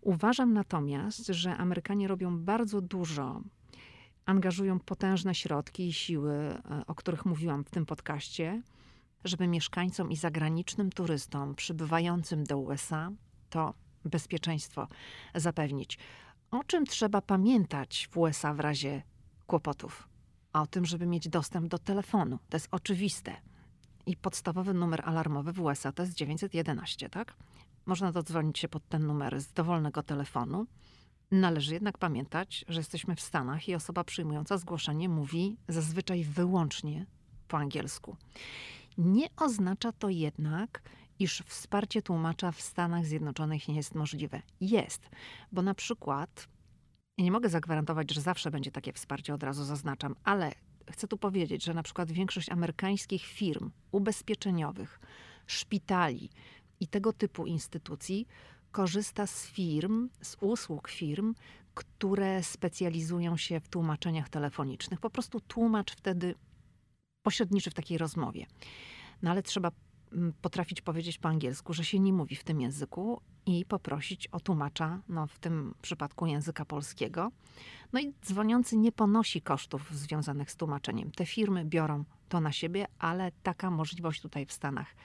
Uważam 0.02 0.54
natomiast, 0.54 1.28
że 1.28 1.58
Amerykanie 1.58 2.08
robią 2.08 2.40
bardzo 2.40 2.82
dużo, 2.82 3.42
angażują 4.26 4.80
potężne 4.80 5.36
środki 5.36 5.88
i 5.88 5.94
siły, 5.94 6.34
e, 6.34 6.62
o 6.88 6.96
których 6.96 7.26
mówiłam 7.26 7.64
w 7.64 7.70
tym 7.70 7.86
podcaście, 7.86 8.62
żeby 9.24 9.48
mieszkańcom 9.48 10.12
i 10.12 10.16
zagranicznym 10.16 10.90
turystom 10.90 11.56
przybywającym 11.56 12.44
do 12.44 12.58
USA 12.58 13.12
to 13.50 13.74
bezpieczeństwo 14.06 14.88
zapewnić. 15.36 15.98
O 16.52 16.64
czym 16.64 16.86
trzeba 16.86 17.22
pamiętać 17.22 18.10
w 18.12 18.18
USA 18.18 18.54
w 18.54 18.60
razie 18.60 19.02
kłopotów? 19.48 20.13
O 20.54 20.68
tym, 20.68 20.86
żeby 20.86 21.06
mieć 21.06 21.30
dostęp 21.30 21.68
do 21.68 21.80
telefonu. 21.80 22.40
To 22.50 22.56
jest 22.56 22.68
oczywiste. 22.72 23.36
I 24.06 24.18
podstawowy 24.18 24.74
numer 24.74 25.02
alarmowy 25.06 25.54
w 25.54 25.62
USA 25.62 25.92
to 25.92 26.04
jest 26.04 26.16
911, 26.16 27.10
tak? 27.10 27.34
Można 27.86 28.12
dodzwonić 28.12 28.60
się 28.60 28.68
pod 28.68 28.88
ten 28.90 29.08
numer 29.08 29.42
z 29.42 29.54
dowolnego 29.54 30.04
telefonu. 30.04 30.66
Należy 31.32 31.74
jednak 31.74 31.98
pamiętać, 31.98 32.66
że 32.68 32.80
jesteśmy 32.80 33.16
w 33.16 33.22
Stanach 33.22 33.70
i 33.70 33.76
osoba 33.76 34.04
przyjmująca 34.04 34.58
zgłoszenie 34.58 35.10
mówi 35.10 35.58
zazwyczaj 35.68 36.24
wyłącznie 36.24 37.06
po 37.48 37.58
angielsku. 37.58 38.18
Nie 38.98 39.28
oznacza 39.38 39.92
to 39.92 40.10
jednak, 40.10 40.82
iż 41.20 41.44
wsparcie 41.46 42.02
tłumacza 42.02 42.52
w 42.52 42.62
Stanach 42.62 43.06
Zjednoczonych 43.06 43.68
nie 43.68 43.76
jest 43.76 43.96
możliwe. 43.96 44.42
Jest, 44.62 45.10
bo 45.52 45.62
na 45.62 45.74
przykład 45.74 46.48
nie 47.18 47.32
mogę 47.32 47.50
zagwarantować, 47.50 48.14
że 48.14 48.22
zawsze 48.22 48.52
będzie 48.52 48.72
takie 48.72 48.94
wsparcie, 48.94 49.34
od 49.34 49.44
razu 49.44 49.64
zaznaczam, 49.64 50.16
ale 50.24 50.52
chcę 50.92 51.08
tu 51.08 51.18
powiedzieć, 51.18 51.64
że 51.64 51.74
na 51.74 51.84
przykład 51.84 52.12
większość 52.12 52.50
amerykańskich 52.50 53.26
firm 53.26 53.72
ubezpieczeniowych, 53.92 55.00
szpitali 55.48 56.30
i 56.80 56.88
tego 56.88 57.14
typu 57.14 57.46
instytucji 57.46 58.28
korzysta 58.72 59.28
z 59.28 59.48
firm, 59.48 60.10
z 60.22 60.38
usług 60.42 60.90
firm, 60.90 61.36
które 61.74 62.44
specjalizują 62.44 63.38
się 63.38 63.60
w 63.60 63.70
tłumaczeniach 63.70 64.30
telefonicznych. 64.30 65.00
Po 65.00 65.10
prostu 65.10 65.40
tłumacz 65.40 65.92
wtedy 65.96 66.36
pośredniczy 67.24 67.72
w 67.72 67.74
takiej 67.74 67.98
rozmowie. 67.98 68.46
No 69.22 69.32
ale 69.32 69.44
trzeba 69.44 69.72
potrafić 70.42 70.82
powiedzieć 70.82 71.18
po 71.18 71.30
angielsku, 71.30 71.74
że 71.74 71.86
się 71.86 72.00
nie 72.00 72.14
mówi 72.14 72.36
w 72.36 72.44
tym 72.44 72.62
języku 72.62 73.22
i 73.46 73.66
poprosić 73.66 74.28
o 74.28 74.40
tłumacza, 74.40 75.02
no 75.10 75.28
w 75.28 75.40
tym 75.40 75.76
przypadku 75.82 76.26
języka 76.26 76.66
polskiego. 76.66 77.32
No 77.94 78.00
i 78.00 78.14
dzwoniący 78.26 78.78
nie 78.78 78.92
ponosi 78.92 79.42
kosztów 79.42 79.92
związanych 79.92 80.52
z 80.52 80.56
tłumaczeniem. 80.56 81.12
Te 81.12 81.26
firmy 81.26 81.66
biorą 81.66 82.04
to 82.30 82.42
na 82.42 82.52
siebie, 82.52 82.86
ale 83.00 83.32
taka 83.44 83.72
możliwość 83.72 84.22
tutaj 84.22 84.46
w 84.46 84.54
Stanach 84.54 84.96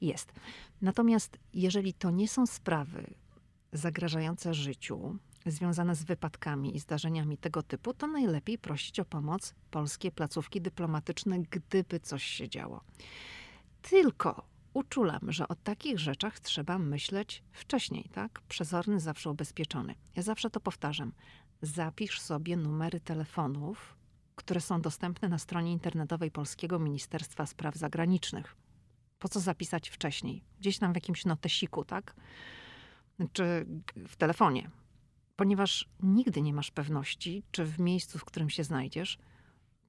jest. 0.00 0.32
Natomiast 0.82 1.38
jeżeli 1.54 1.94
to 1.94 2.10
nie 2.10 2.28
są 2.28 2.46
sprawy 2.46 3.14
zagrażające 3.72 4.54
życiu, 4.54 5.18
związane 5.46 5.94
z 5.94 6.04
wypadkami 6.04 6.76
i 6.76 6.80
zdarzeniami 6.80 7.38
tego 7.38 7.62
typu, 7.62 7.94
to 7.94 8.06
najlepiej 8.06 8.58
prosić 8.58 9.00
o 9.00 9.04
pomoc 9.04 9.54
polskie 9.70 10.10
placówki 10.10 10.60
dyplomatyczne, 10.60 11.38
gdyby 11.38 12.00
coś 12.00 12.24
się 12.24 12.48
działo. 12.48 12.80
Tylko 13.82 14.46
uczulam, 14.74 15.32
że 15.32 15.48
o 15.48 15.54
takich 15.54 15.98
rzeczach 15.98 16.40
trzeba 16.40 16.78
myśleć 16.78 17.42
wcześniej, 17.52 18.08
tak? 18.12 18.40
Przezorny, 18.48 19.00
zawsze 19.00 19.30
ubezpieczony. 19.30 19.94
Ja 20.16 20.22
zawsze 20.22 20.50
to 20.50 20.60
powtarzam. 20.60 21.12
Zapisz 21.62 22.20
sobie 22.20 22.56
numery 22.56 23.00
telefonów, 23.00 23.96
które 24.36 24.60
są 24.60 24.80
dostępne 24.80 25.28
na 25.28 25.38
stronie 25.38 25.72
internetowej 25.72 26.30
Polskiego 26.30 26.78
Ministerstwa 26.78 27.46
Spraw 27.46 27.74
Zagranicznych. 27.74 28.56
Po 29.18 29.28
co 29.28 29.40
zapisać 29.40 29.88
wcześniej? 29.88 30.44
Gdzieś 30.60 30.78
tam 30.78 30.92
w 30.92 30.96
jakimś 30.96 31.24
notesiku, 31.24 31.84
tak? 31.84 32.14
Czy 33.32 33.66
w 34.08 34.16
telefonie. 34.16 34.70
Ponieważ 35.36 35.88
nigdy 36.02 36.42
nie 36.42 36.52
masz 36.52 36.70
pewności, 36.70 37.42
czy 37.50 37.64
w 37.64 37.80
miejscu, 37.80 38.18
w 38.18 38.24
którym 38.24 38.50
się 38.50 38.64
znajdziesz, 38.64 39.18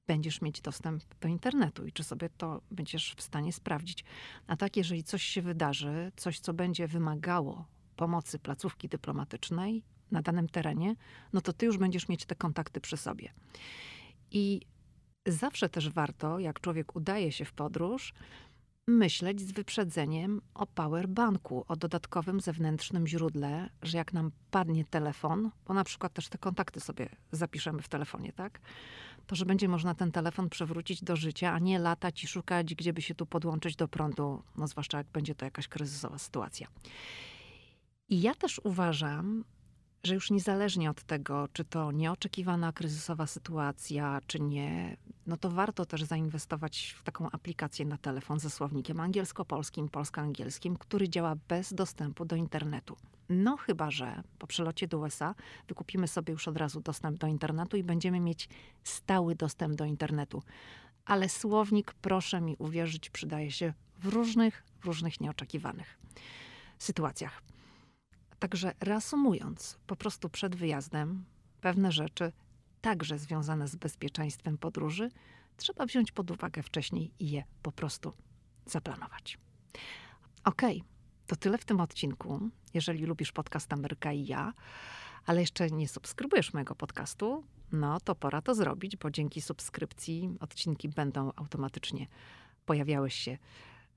będziesz 0.06 0.42
mieć 0.42 0.60
dostęp 0.60 1.02
do 1.20 1.28
internetu 1.28 1.86
i 1.86 1.92
czy 1.92 2.04
sobie 2.04 2.30
to 2.36 2.62
będziesz 2.70 3.14
w 3.16 3.22
stanie 3.22 3.52
sprawdzić. 3.52 4.04
A 4.46 4.56
tak, 4.56 4.76
jeżeli 4.76 5.04
coś 5.04 5.22
się 5.22 5.42
wydarzy, 5.42 6.12
coś, 6.16 6.40
co 6.40 6.54
będzie 6.54 6.88
wymagało 6.88 7.66
pomocy 7.96 8.38
placówki 8.38 8.88
dyplomatycznej 8.88 9.84
na 10.10 10.22
danym 10.22 10.48
terenie, 10.48 10.96
no 11.32 11.40
to 11.40 11.52
ty 11.52 11.66
już 11.66 11.78
będziesz 11.78 12.08
mieć 12.08 12.26
te 12.26 12.34
kontakty 12.34 12.80
przy 12.80 12.96
sobie. 12.96 13.32
I 14.30 14.60
zawsze 15.26 15.68
też 15.68 15.90
warto, 15.90 16.38
jak 16.38 16.60
człowiek 16.60 16.96
udaje 16.96 17.32
się 17.32 17.44
w 17.44 17.52
podróż, 17.52 18.14
myśleć 18.86 19.40
z 19.40 19.52
wyprzedzeniem 19.52 20.40
o 20.54 20.66
powerbanku, 20.66 21.64
o 21.68 21.76
dodatkowym 21.76 22.40
zewnętrznym 22.40 23.06
źródle, 23.06 23.70
że 23.82 23.98
jak 23.98 24.12
nam 24.12 24.32
padnie 24.50 24.84
telefon, 24.84 25.50
bo 25.66 25.74
na 25.74 25.84
przykład 25.84 26.12
też 26.12 26.28
te 26.28 26.38
kontakty 26.38 26.80
sobie 26.80 27.08
zapiszemy 27.32 27.82
w 27.82 27.88
telefonie, 27.88 28.32
tak? 28.32 28.60
To, 29.26 29.36
że 29.36 29.46
będzie 29.46 29.68
można 29.68 29.94
ten 29.94 30.12
telefon 30.12 30.48
przewrócić 30.48 31.04
do 31.04 31.16
życia, 31.16 31.52
a 31.52 31.58
nie 31.58 31.78
latać 31.78 32.24
i 32.24 32.26
szukać, 32.26 32.74
gdzie 32.74 32.92
by 32.92 33.02
się 33.02 33.14
tu 33.14 33.26
podłączyć 33.26 33.76
do 33.76 33.88
prądu, 33.88 34.42
no 34.56 34.68
zwłaszcza 34.68 34.98
jak 34.98 35.06
będzie 35.06 35.34
to 35.34 35.44
jakaś 35.44 35.68
kryzysowa 35.68 36.18
sytuacja. 36.18 36.68
I 38.08 38.20
ja 38.20 38.34
też 38.34 38.60
uważam, 38.64 39.44
że 40.04 40.14
już 40.14 40.30
niezależnie 40.30 40.90
od 40.90 41.02
tego, 41.02 41.48
czy 41.52 41.64
to 41.64 41.92
nieoczekiwana 41.92 42.72
kryzysowa 42.72 43.26
sytuacja, 43.26 44.20
czy 44.26 44.40
nie, 44.40 44.96
no 45.26 45.36
to 45.36 45.50
warto 45.50 45.86
też 45.86 46.02
zainwestować 46.02 46.94
w 46.98 47.02
taką 47.02 47.30
aplikację 47.30 47.86
na 47.86 47.98
telefon 47.98 48.40
ze 48.40 48.50
słownikiem 48.50 49.00
angielsko-polskim, 49.00 49.88
polsko-angielskim, 49.88 50.76
który 50.76 51.08
działa 51.08 51.36
bez 51.48 51.74
dostępu 51.74 52.24
do 52.24 52.36
internetu. 52.36 52.96
No 53.28 53.56
chyba, 53.56 53.90
że 53.90 54.22
po 54.38 54.46
przelocie 54.46 54.88
do 54.88 54.98
USA 54.98 55.34
wykupimy 55.68 56.08
sobie 56.08 56.32
już 56.32 56.48
od 56.48 56.56
razu 56.56 56.80
dostęp 56.80 57.18
do 57.18 57.26
internetu 57.26 57.76
i 57.76 57.82
będziemy 57.82 58.20
mieć 58.20 58.48
stały 58.84 59.34
dostęp 59.34 59.74
do 59.74 59.84
internetu. 59.84 60.42
Ale 61.04 61.28
słownik, 61.28 61.94
proszę 61.94 62.40
mi 62.40 62.56
uwierzyć, 62.58 63.10
przydaje 63.10 63.50
się 63.52 63.72
w 63.98 64.06
różnych, 64.06 64.64
różnych 64.84 65.20
nieoczekiwanych 65.20 65.98
sytuacjach. 66.78 67.51
Także 68.42 68.74
reasumując, 68.80 69.78
po 69.86 69.96
prostu 69.96 70.28
przed 70.28 70.56
wyjazdem 70.56 71.24
pewne 71.60 71.92
rzeczy, 71.92 72.32
także 72.80 73.18
związane 73.18 73.68
z 73.68 73.76
bezpieczeństwem 73.76 74.58
podróży, 74.58 75.10
trzeba 75.56 75.86
wziąć 75.86 76.12
pod 76.12 76.30
uwagę 76.30 76.62
wcześniej 76.62 77.12
i 77.18 77.30
je 77.30 77.44
po 77.62 77.72
prostu 77.72 78.12
zaplanować. 78.66 79.38
Ok, 80.44 80.62
to 81.26 81.36
tyle 81.36 81.58
w 81.58 81.64
tym 81.64 81.80
odcinku. 81.80 82.50
Jeżeli 82.74 83.06
lubisz 83.06 83.32
podcast 83.32 83.72
Ameryka 83.72 84.12
i 84.12 84.26
ja, 84.26 84.52
ale 85.26 85.40
jeszcze 85.40 85.70
nie 85.70 85.88
subskrybujesz 85.88 86.52
mojego 86.52 86.74
podcastu, 86.74 87.44
no 87.72 88.00
to 88.00 88.14
pora 88.14 88.42
to 88.42 88.54
zrobić, 88.54 88.96
bo 88.96 89.10
dzięki 89.10 89.40
subskrypcji 89.40 90.36
odcinki 90.40 90.88
będą 90.88 91.30
automatycznie 91.36 92.06
pojawiały 92.66 93.10
się 93.10 93.38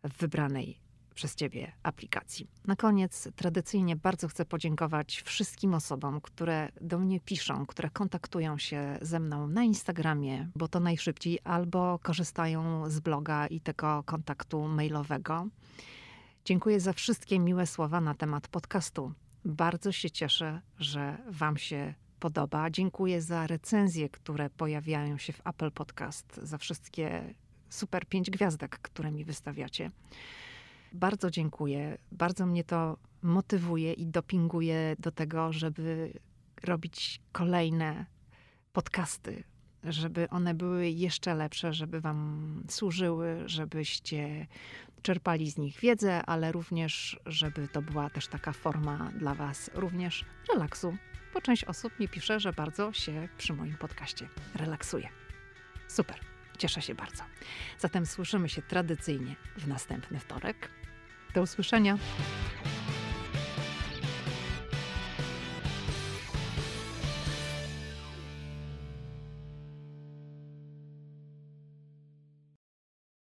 w 0.03 0.17
wybranej 0.17 0.84
przez 1.15 1.35
Ciebie 1.35 1.71
aplikacji. 1.83 2.47
Na 2.65 2.75
koniec 2.75 3.27
tradycyjnie 3.35 3.95
bardzo 3.95 4.27
chcę 4.27 4.45
podziękować 4.45 5.21
wszystkim 5.21 5.73
osobom, 5.73 6.21
które 6.21 6.69
do 6.81 6.99
mnie 6.99 7.19
piszą, 7.19 7.65
które 7.65 7.89
kontaktują 7.89 8.57
się 8.57 8.97
ze 9.01 9.19
mną 9.19 9.47
na 9.47 9.63
Instagramie, 9.63 10.49
bo 10.55 10.67
to 10.67 10.79
najszybciej, 10.79 11.39
albo 11.43 11.99
korzystają 12.03 12.89
z 12.89 12.99
bloga 12.99 13.47
i 13.47 13.61
tego 13.61 14.03
kontaktu 14.03 14.67
mailowego. 14.67 15.47
Dziękuję 16.45 16.79
za 16.79 16.93
wszystkie 16.93 17.39
miłe 17.39 17.67
słowa 17.67 18.01
na 18.01 18.13
temat 18.15 18.47
podcastu. 18.47 19.13
Bardzo 19.45 19.91
się 19.91 20.11
cieszę, 20.11 20.61
że 20.79 21.17
Wam 21.27 21.57
się 21.57 21.93
podoba. 22.19 22.69
Dziękuję 22.69 23.21
za 23.21 23.47
recenzje, 23.47 24.09
które 24.09 24.49
pojawiają 24.49 25.17
się 25.17 25.33
w 25.33 25.47
Apple 25.47 25.71
Podcast, 25.71 26.39
za 26.43 26.57
wszystkie 26.57 27.33
super 27.69 28.05
pięć 28.05 28.29
gwiazdek, 28.29 28.79
które 28.79 29.11
mi 29.11 29.25
wystawiacie. 29.25 29.91
Bardzo 30.95 31.31
dziękuję. 31.31 31.97
Bardzo 32.11 32.45
mnie 32.45 32.63
to 32.63 32.97
motywuje 33.21 33.93
i 33.93 34.07
dopinguje 34.07 34.95
do 34.99 35.11
tego, 35.11 35.53
żeby 35.53 36.13
robić 36.63 37.21
kolejne 37.31 38.05
podcasty, 38.73 39.43
żeby 39.83 40.29
one 40.29 40.53
były 40.53 40.89
jeszcze 40.89 41.35
lepsze, 41.35 41.73
żeby 41.73 42.01
Wam 42.01 42.63
służyły, 42.69 43.43
żebyście 43.45 44.47
czerpali 45.01 45.51
z 45.51 45.57
nich 45.57 45.79
wiedzę, 45.79 46.25
ale 46.25 46.51
również, 46.51 47.19
żeby 47.25 47.67
to 47.67 47.81
była 47.81 48.09
też 48.09 48.27
taka 48.27 48.53
forma 48.53 49.11
dla 49.19 49.35
Was 49.35 49.69
również 49.73 50.25
relaksu, 50.53 50.97
bo 51.33 51.41
część 51.41 51.63
osób 51.63 51.99
mi 51.99 52.07
pisze, 52.07 52.39
że 52.39 52.53
bardzo 52.53 52.93
się 52.93 53.29
przy 53.37 53.53
moim 53.53 53.77
podcaście 53.77 54.29
relaksuje. 54.53 55.09
Super, 55.87 56.19
cieszę 56.57 56.81
się 56.81 56.95
bardzo. 56.95 57.23
Zatem 57.79 58.05
słyszymy 58.05 58.49
się 58.49 58.61
tradycyjnie 58.61 59.35
w 59.57 59.67
następny 59.67 60.19
wtorek. 60.19 60.69
Do 61.35 61.41
usłyszenia. 61.41 61.97